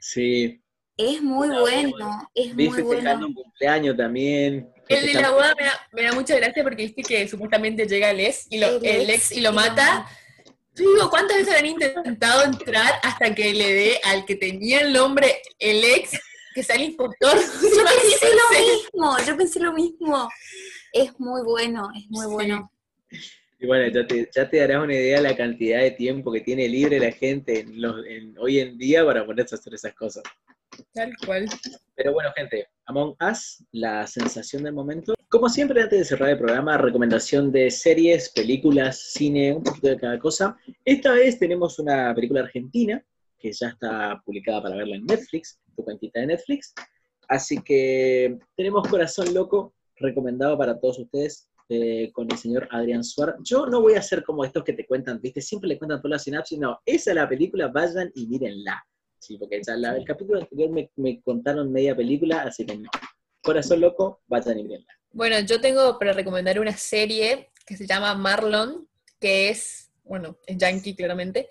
Sí, 0.00 0.62
Es 0.96 1.22
muy 1.22 1.48
Una 1.48 1.60
bueno, 1.60 1.90
boda. 1.90 2.30
es 2.34 2.54
vi 2.56 2.68
muy 2.68 2.82
bueno. 2.82 3.26
un 3.26 3.34
cumpleaños 3.34 3.96
también. 3.96 4.72
El 4.96 5.06
de 5.06 5.14
la 5.14 5.30
boda 5.30 5.54
me 5.58 5.64
da, 5.64 5.88
me 5.92 6.02
da 6.02 6.12
mucha 6.12 6.34
gracia 6.36 6.62
porque 6.62 6.82
viste 6.84 7.02
que 7.02 7.28
supuestamente 7.28 7.86
llega 7.86 8.10
el 8.10 8.20
ex 8.20 8.46
y 8.50 8.58
lo, 8.58 8.80
el 8.82 9.08
ex 9.10 9.32
y 9.32 9.40
lo 9.40 9.52
mata. 9.52 10.06
Yo 10.74 10.92
digo, 10.94 11.10
¿cuántas 11.10 11.38
veces 11.38 11.54
han 11.54 11.66
intentado 11.66 12.44
entrar 12.44 12.94
hasta 13.02 13.34
que 13.34 13.52
le 13.54 13.72
dé 13.72 14.00
al 14.04 14.24
que 14.24 14.36
tenía 14.36 14.80
el 14.80 14.92
nombre 14.92 15.42
el 15.58 15.84
ex 15.84 16.10
que 16.54 16.62
sea 16.62 16.76
el 16.76 16.82
impostor? 16.82 17.36
Yo 17.36 17.84
pensé 18.02 18.28
lo 18.34 18.58
mismo, 18.60 19.16
yo 19.26 19.36
pensé 19.36 19.60
lo 19.60 19.72
mismo. 19.72 20.28
Es 20.92 21.18
muy 21.18 21.42
bueno, 21.42 21.88
es 21.96 22.06
muy 22.08 22.26
Sí. 22.26 22.32
bueno. 22.32 22.72
Y 23.60 23.66
bueno, 23.66 23.86
ya 23.92 24.06
te, 24.06 24.28
ya 24.34 24.48
te 24.48 24.56
darás 24.58 24.82
una 24.84 24.94
idea 24.94 25.18
de 25.18 25.22
la 25.28 25.36
cantidad 25.36 25.80
de 25.80 25.90
tiempo 25.90 26.32
que 26.32 26.40
tiene 26.40 26.66
libre 26.68 26.98
la 26.98 27.12
gente 27.12 27.60
en 27.60 27.80
los- 27.80 28.06
en- 28.06 28.36
hoy 28.38 28.58
en 28.58 28.78
día 28.78 29.04
para 29.04 29.24
ponerse 29.26 29.54
a 29.54 29.58
hacer 29.58 29.74
esas 29.74 29.94
cosas. 29.94 30.22
Tal 30.94 31.12
cual. 31.26 31.46
Pero 31.94 32.12
bueno, 32.14 32.30
gente, 32.34 32.66
Among 32.86 33.14
Us, 33.20 33.62
la 33.72 34.06
sensación 34.06 34.62
del 34.64 34.72
momento. 34.72 35.14
Como 35.28 35.48
siempre, 35.48 35.82
antes 35.82 35.98
de 35.98 36.04
cerrar 36.06 36.30
el 36.30 36.38
programa, 36.38 36.78
recomendación 36.78 37.52
de 37.52 37.70
series, 37.70 38.30
películas, 38.30 38.98
cine, 39.12 39.52
un 39.52 39.62
poquito 39.62 39.88
de 39.88 39.98
cada 39.98 40.18
cosa. 40.18 40.56
Esta 40.84 41.12
vez 41.12 41.38
tenemos 41.38 41.78
una 41.78 42.14
película 42.14 42.40
argentina 42.40 43.04
que 43.38 43.52
ya 43.52 43.68
está 43.68 44.20
publicada 44.24 44.62
para 44.62 44.76
verla 44.76 44.96
en 44.96 45.04
Netflix, 45.06 45.60
tu 45.76 45.84
cuentita 45.84 46.20
de 46.20 46.28
Netflix. 46.28 46.72
Así 47.28 47.58
que 47.62 48.38
tenemos 48.56 48.88
Corazón 48.88 49.32
Loco, 49.34 49.74
recomendado 49.96 50.56
para 50.56 50.80
todos 50.80 50.98
ustedes 50.98 51.48
eh, 51.70 52.10
con 52.12 52.30
el 52.30 52.36
señor 52.36 52.68
Adrián 52.70 53.02
Suar. 53.04 53.36
Yo 53.42 53.64
no 53.66 53.80
voy 53.80 53.94
a 53.94 54.02
ser 54.02 54.22
como 54.24 54.44
estos 54.44 54.64
que 54.64 54.72
te 54.74 54.84
cuentan, 54.86 55.20
¿viste? 55.20 55.40
Siempre 55.40 55.68
le 55.68 55.78
cuentan 55.78 56.00
toda 56.02 56.10
la 56.10 56.18
sinapsis. 56.18 56.58
No, 56.58 56.80
esa 56.84 57.10
es 57.12 57.14
la 57.14 57.28
película, 57.28 57.68
vayan 57.68 58.10
y 58.14 58.26
mírenla. 58.26 58.84
Sí, 59.18 59.38
porque 59.38 59.60
ya 59.66 59.76
la- 59.76 59.96
el 59.96 60.04
capítulo 60.04 60.40
anterior 60.40 60.70
me, 60.70 60.90
me 60.96 61.20
contaron 61.22 61.70
media 61.72 61.94
película, 61.94 62.42
así 62.42 62.66
que 62.66 62.76
no. 62.76 62.90
Corazón 63.42 63.80
loco, 63.80 64.20
vayan 64.26 64.58
y 64.58 64.64
mírenla. 64.64 64.92
Bueno, 65.12 65.38
yo 65.40 65.60
tengo 65.60 65.98
para 65.98 66.12
recomendar 66.12 66.58
una 66.58 66.76
serie 66.76 67.50
que 67.66 67.76
se 67.76 67.86
llama 67.86 68.14
Marlon, 68.14 68.88
que 69.20 69.48
es, 69.50 69.90
bueno, 70.04 70.36
es 70.46 70.56
yankee 70.58 70.94
claramente. 70.96 71.48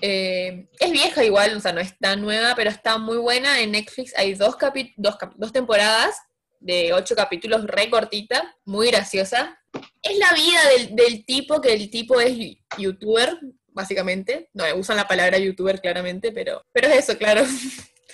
Eh, 0.00 0.66
es 0.80 0.90
vieja 0.90 1.24
igual, 1.24 1.56
o 1.56 1.60
sea, 1.60 1.72
no 1.72 1.80
es 1.80 1.96
tan 1.98 2.20
nueva, 2.22 2.54
pero 2.56 2.70
está 2.70 2.98
muy 2.98 3.18
buena 3.18 3.60
en 3.60 3.70
Netflix. 3.72 4.12
Hay 4.16 4.34
dos, 4.34 4.56
capi- 4.56 4.92
dos, 4.96 5.16
cap- 5.16 5.34
dos 5.36 5.52
temporadas 5.52 6.16
de 6.64 6.94
ocho 6.94 7.14
capítulos, 7.14 7.66
re 7.66 7.90
cortita, 7.90 8.56
muy 8.64 8.88
graciosa. 8.88 9.58
Es 10.02 10.18
la 10.18 10.32
vida 10.34 10.60
del, 10.76 10.96
del 10.96 11.24
tipo, 11.26 11.60
que 11.60 11.74
el 11.74 11.90
tipo 11.90 12.20
es 12.20 12.36
youtuber, 12.78 13.38
básicamente. 13.68 14.48
No, 14.54 14.64
usan 14.76 14.96
la 14.96 15.06
palabra 15.06 15.38
youtuber 15.38 15.80
claramente, 15.80 16.32
pero, 16.32 16.62
pero 16.72 16.88
es 16.88 17.08
eso, 17.08 17.18
claro. 17.18 17.42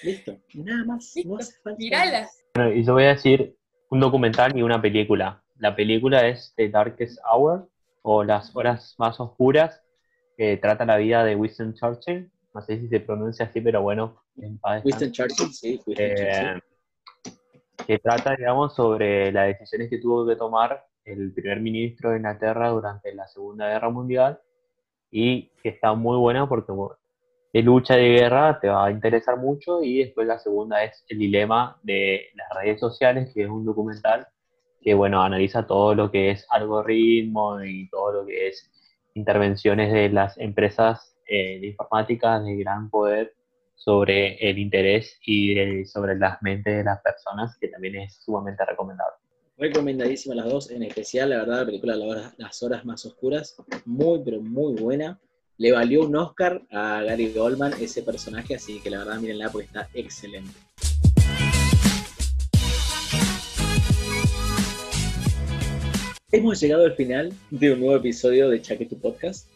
Listo. 0.03 0.37
Nada 0.55 0.85
más. 0.85 1.13
Listo. 1.15 1.39
No 1.65 1.77
Mirala. 1.77 2.29
Bueno, 2.55 2.73
y 2.73 2.85
yo 2.85 2.93
voy 2.95 3.05
a 3.05 3.15
decir 3.15 3.57
un 3.89 4.01
documental 4.01 4.57
y 4.57 4.63
una 4.63 4.83
película. 4.83 5.43
La 5.59 5.77
película 5.77 6.27
es 6.27 6.53
The 6.57 6.71
Darkest 6.71 7.19
Hour, 7.31 7.69
o 8.03 8.25
Las 8.25 8.57
Horas 8.57 8.97
Más 8.99 9.21
Oscuras, 9.21 9.81
que 10.37 10.57
trata 10.57 10.85
la 10.85 10.97
vida 10.97 11.23
de 11.25 11.37
Winston 11.37 11.75
Churchill. 11.75 12.31
No 12.53 12.63
sé 12.63 12.81
si 12.81 12.89
se 12.89 12.99
pronuncia 12.99 13.47
así, 13.47 13.61
pero 13.61 13.83
bueno, 13.83 14.25
en 14.39 14.59
paz. 14.59 14.83
Winston 14.85 15.13
Churchill, 15.13 15.53
sí, 15.53 15.81
Winston 15.87 16.17
Churchill. 16.17 16.63
Que 17.91 17.99
trata, 17.99 18.37
digamos, 18.37 18.73
sobre 18.77 19.33
las 19.33 19.49
decisiones 19.49 19.91
que 19.91 19.99
tuvo 19.99 20.25
que 20.25 20.37
tomar 20.37 20.87
el 21.05 21.33
primer 21.33 21.59
ministro 21.59 22.11
de 22.11 22.19
Inglaterra 22.19 22.69
durante 22.69 23.13
la 23.13 23.27
Segunda 23.27 23.69
Guerra 23.69 23.91
Mundial 23.91 24.39
y 25.11 25.49
que 25.61 25.71
está 25.71 25.93
muy 25.95 26.17
buena 26.17 26.49
porque 26.49 26.71
bueno, 26.71 26.99
de 27.53 27.63
lucha 27.63 27.97
de 27.97 28.11
guerra 28.11 28.61
te 28.61 28.69
va 28.69 28.87
a 28.87 28.91
interesar 28.93 29.39
mucho 29.39 29.83
y 29.83 30.05
después 30.05 30.29
la 30.29 30.39
segunda 30.39 30.85
es 30.85 31.05
el 31.09 31.19
dilema 31.19 31.81
de 31.83 32.27
las 32.37 32.63
redes 32.63 32.79
sociales, 32.79 33.33
que 33.35 33.43
es 33.43 33.49
un 33.49 33.65
documental 33.65 34.29
que, 34.81 34.95
bueno, 34.95 35.21
analiza 35.21 35.67
todo 35.67 35.93
lo 35.97 36.13
que 36.13 36.31
es 36.31 36.47
algoritmo 36.49 37.61
y 37.65 37.91
todo 37.91 38.13
lo 38.13 38.25
que 38.25 38.51
es 38.51 38.71
intervenciones 39.15 39.93
de 39.93 40.11
las 40.11 40.39
empresas 40.39 41.17
eh, 41.27 41.59
de 41.59 41.67
informática 41.67 42.39
de 42.39 42.55
gran 42.55 42.89
poder 42.89 43.35
sobre 43.83 44.35
el 44.47 44.59
interés 44.59 45.19
y 45.25 45.55
de- 45.55 45.87
sobre 45.87 46.15
las 46.19 46.37
mentes 46.43 46.77
de 46.77 46.85
las 46.85 47.01
personas, 47.01 47.57
que 47.59 47.69
también 47.69 47.97
es 47.97 48.21
sumamente 48.23 48.63
recomendable. 48.67 49.15
Recomendadísimas 49.57 50.37
las 50.37 50.51
dos, 50.51 50.71
en 50.71 50.83
especial, 50.83 51.31
la 51.31 51.39
verdad, 51.39 51.61
la 51.61 51.67
película 51.67 51.97
Las 52.37 52.63
Horas 52.63 52.85
Más 52.85 53.07
Oscuras, 53.07 53.57
muy, 53.87 54.21
pero 54.23 54.43
muy 54.43 54.75
buena. 54.79 55.19
Le 55.57 55.73
valió 55.73 56.03
un 56.05 56.15
Oscar 56.15 56.63
a 56.71 57.03
Gary 57.03 57.33
Goldman 57.33 57.73
ese 57.81 58.03
personaje, 58.03 58.55
así 58.55 58.81
que 58.81 58.91
la 58.91 58.99
verdad, 58.99 59.19
mírenla 59.19 59.49
porque 59.49 59.67
está 59.67 59.89
excelente. 59.95 60.53
Hemos 66.33 66.61
llegado 66.61 66.85
al 66.85 66.95
final 66.95 67.33
de 67.51 67.73
un 67.73 67.81
nuevo 67.81 67.97
episodio 67.97 68.51
de 68.51 68.61
Chaque 68.61 68.85
tu 68.87 68.99
Podcast. 69.01 69.49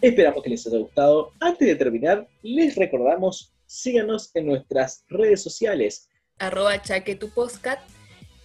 Esperamos 0.00 0.42
que 0.42 0.50
les 0.50 0.66
haya 0.66 0.78
gustado. 0.78 1.32
Antes 1.40 1.68
de 1.68 1.76
terminar, 1.76 2.26
les 2.42 2.74
recordamos, 2.74 3.52
síganos 3.66 4.30
en 4.34 4.46
nuestras 4.46 5.04
redes 5.08 5.42
sociales. 5.42 6.08
arroba 6.38 6.80
chaquetupostcat. 6.82 7.80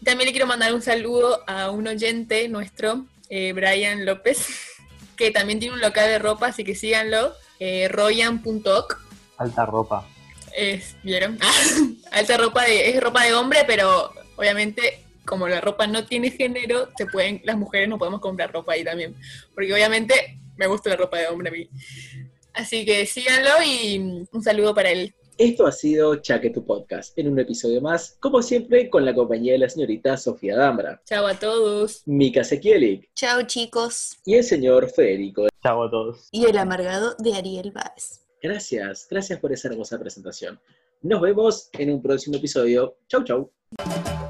También 0.04 0.28
le 0.28 0.32
quiero 0.32 0.48
mandar 0.48 0.74
un 0.74 0.82
saludo 0.82 1.44
a 1.48 1.70
un 1.70 1.88
oyente 1.88 2.48
nuestro, 2.48 3.06
eh, 3.30 3.54
Brian 3.54 4.06
López, 4.06 4.48
que 5.16 5.32
también 5.32 5.60
tiene 5.60 5.76
un 5.76 5.82
local 5.82 6.08
de 6.08 6.20
ropa, 6.20 6.48
así 6.48 6.64
que 6.64 6.76
síganlo, 6.76 7.34
eh, 7.60 7.88
royan.oc. 7.90 9.00
Alta 9.38 9.66
ropa. 9.66 10.08
Es, 10.56 10.96
¿Vieron? 11.04 11.38
Alta 12.12 12.38
ropa 12.38 12.64
de, 12.64 12.90
es 12.90 13.02
ropa 13.02 13.24
de 13.24 13.34
hombre, 13.34 13.60
pero 13.68 14.12
obviamente 14.36 15.04
como 15.26 15.48
la 15.48 15.62
ropa 15.62 15.88
no 15.88 16.06
tiene 16.06 16.32
género, 16.32 16.90
se 16.98 17.06
pueden, 17.06 17.42
las 17.44 17.56
mujeres 17.56 17.88
no 17.88 17.98
podemos 17.98 18.22
comprar 18.22 18.52
ropa 18.52 18.74
ahí 18.74 18.84
también. 18.84 19.16
Porque 19.54 19.74
obviamente 19.74 20.40
me 20.58 20.68
gusta 20.68 20.90
la 20.90 20.96
ropa 20.96 21.18
de 21.18 21.28
hombre 21.28 21.50
a 21.50 21.52
mí. 21.52 21.70
Así 22.54 22.86
que 22.86 23.06
síganlo 23.06 23.50
y 23.66 24.26
un 24.32 24.44
saludo 24.44 24.74
para 24.76 24.92
él. 24.92 25.14
Esto 25.38 25.66
ha 25.66 25.72
sido 25.72 26.18
Chaque 26.18 26.52
tu 26.52 26.64
Podcast, 26.66 27.18
en 27.18 27.28
un 27.30 27.40
episodio 27.40 27.82
más, 27.82 28.16
como 28.20 28.42
siempre, 28.44 28.90
con 28.90 29.06
la 29.06 29.16
compañía 29.16 29.54
de 29.54 29.60
la 29.60 29.70
señorita 29.70 30.16
Sofía 30.18 30.56
Dambra, 30.56 31.02
Chao 31.06 31.26
a 31.26 31.34
todos. 31.40 32.04
Mika 32.06 32.44
Sekielik 32.44 33.10
Chao 33.16 33.42
chicos. 33.44 34.18
y 34.26 34.36
el 34.36 34.44
señor 34.44 34.90
Federico. 34.92 35.48
Chao 35.64 35.84
a 35.84 35.90
todos. 35.90 36.28
Y 36.32 36.46
el 36.46 36.58
amargado 36.58 37.16
de 37.18 37.34
Ariel 37.34 37.72
Báez. 37.72 38.22
Gracias, 38.44 39.08
gracias 39.10 39.40
por 39.40 39.52
esa 39.52 39.70
hermosa 39.70 39.98
presentación. 40.00 40.60
Nos 41.02 41.22
vemos 41.22 41.70
en 41.74 41.92
un 41.92 42.02
próximo 42.04 42.38
episodio. 42.38 42.98
Chau, 43.08 43.24
chau. 43.24 44.21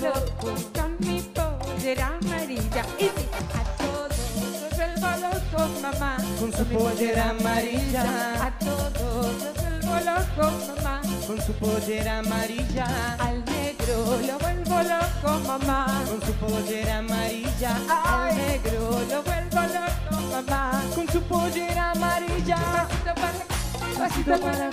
Locos 0.00 0.66
con 0.74 0.96
mi 1.00 1.20
pollera 1.20 2.18
amarilla. 2.20 2.82
Y 2.98 3.04
sí, 3.04 3.28
a 3.54 3.82
todos 3.82 4.08
los 4.08 4.76
vuelvo 4.76 5.08
locos, 5.26 5.82
mamá, 5.82 6.16
Con 6.38 6.52
su 6.52 6.64
pollera 6.66 7.30
amarilla, 7.30 8.02
a 8.46 8.58
todos 8.58 8.92
los 8.92 9.54
vuelvo 9.54 9.96
locos, 10.10 10.68
mamá. 10.76 11.00
con 11.26 11.40
su 11.42 11.52
pollera 11.54 12.18
amarilla, 12.18 12.86
Al 13.18 13.44
negro 13.44 14.18
lo 14.26 14.38
vuelvo 14.38 14.82
loco, 14.82 15.40
mamá. 15.46 15.86
con 16.08 16.20
su 16.22 16.32
pollera 16.34 16.98
amarilla, 16.98 17.76
Al 18.04 18.36
negro 18.36 19.00
lo 19.10 19.22
vuelvo 19.22 19.60
loco, 19.60 20.22
mamá. 20.32 20.82
con 20.94 21.08
su 21.08 21.22
pollera 21.22 21.90
amarilla. 21.92 22.56
Pasito 22.56 23.14
para 23.14 23.98
pasito 23.98 24.40
para 24.40 24.70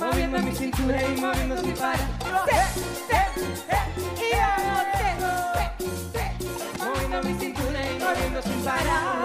Moviendo 0.00 0.38
mi 0.38 0.54
cintura 0.54 1.02
y 1.02 1.20
moviendo 1.20 1.60
sin 1.60 1.74
parar. 1.74 1.98
Moviendo 6.78 7.22
mi 7.22 7.38
cintura 7.38 7.80
y 7.92 7.98
moviendo 7.98 8.42
sin 8.42 8.64
parar. 8.64 9.17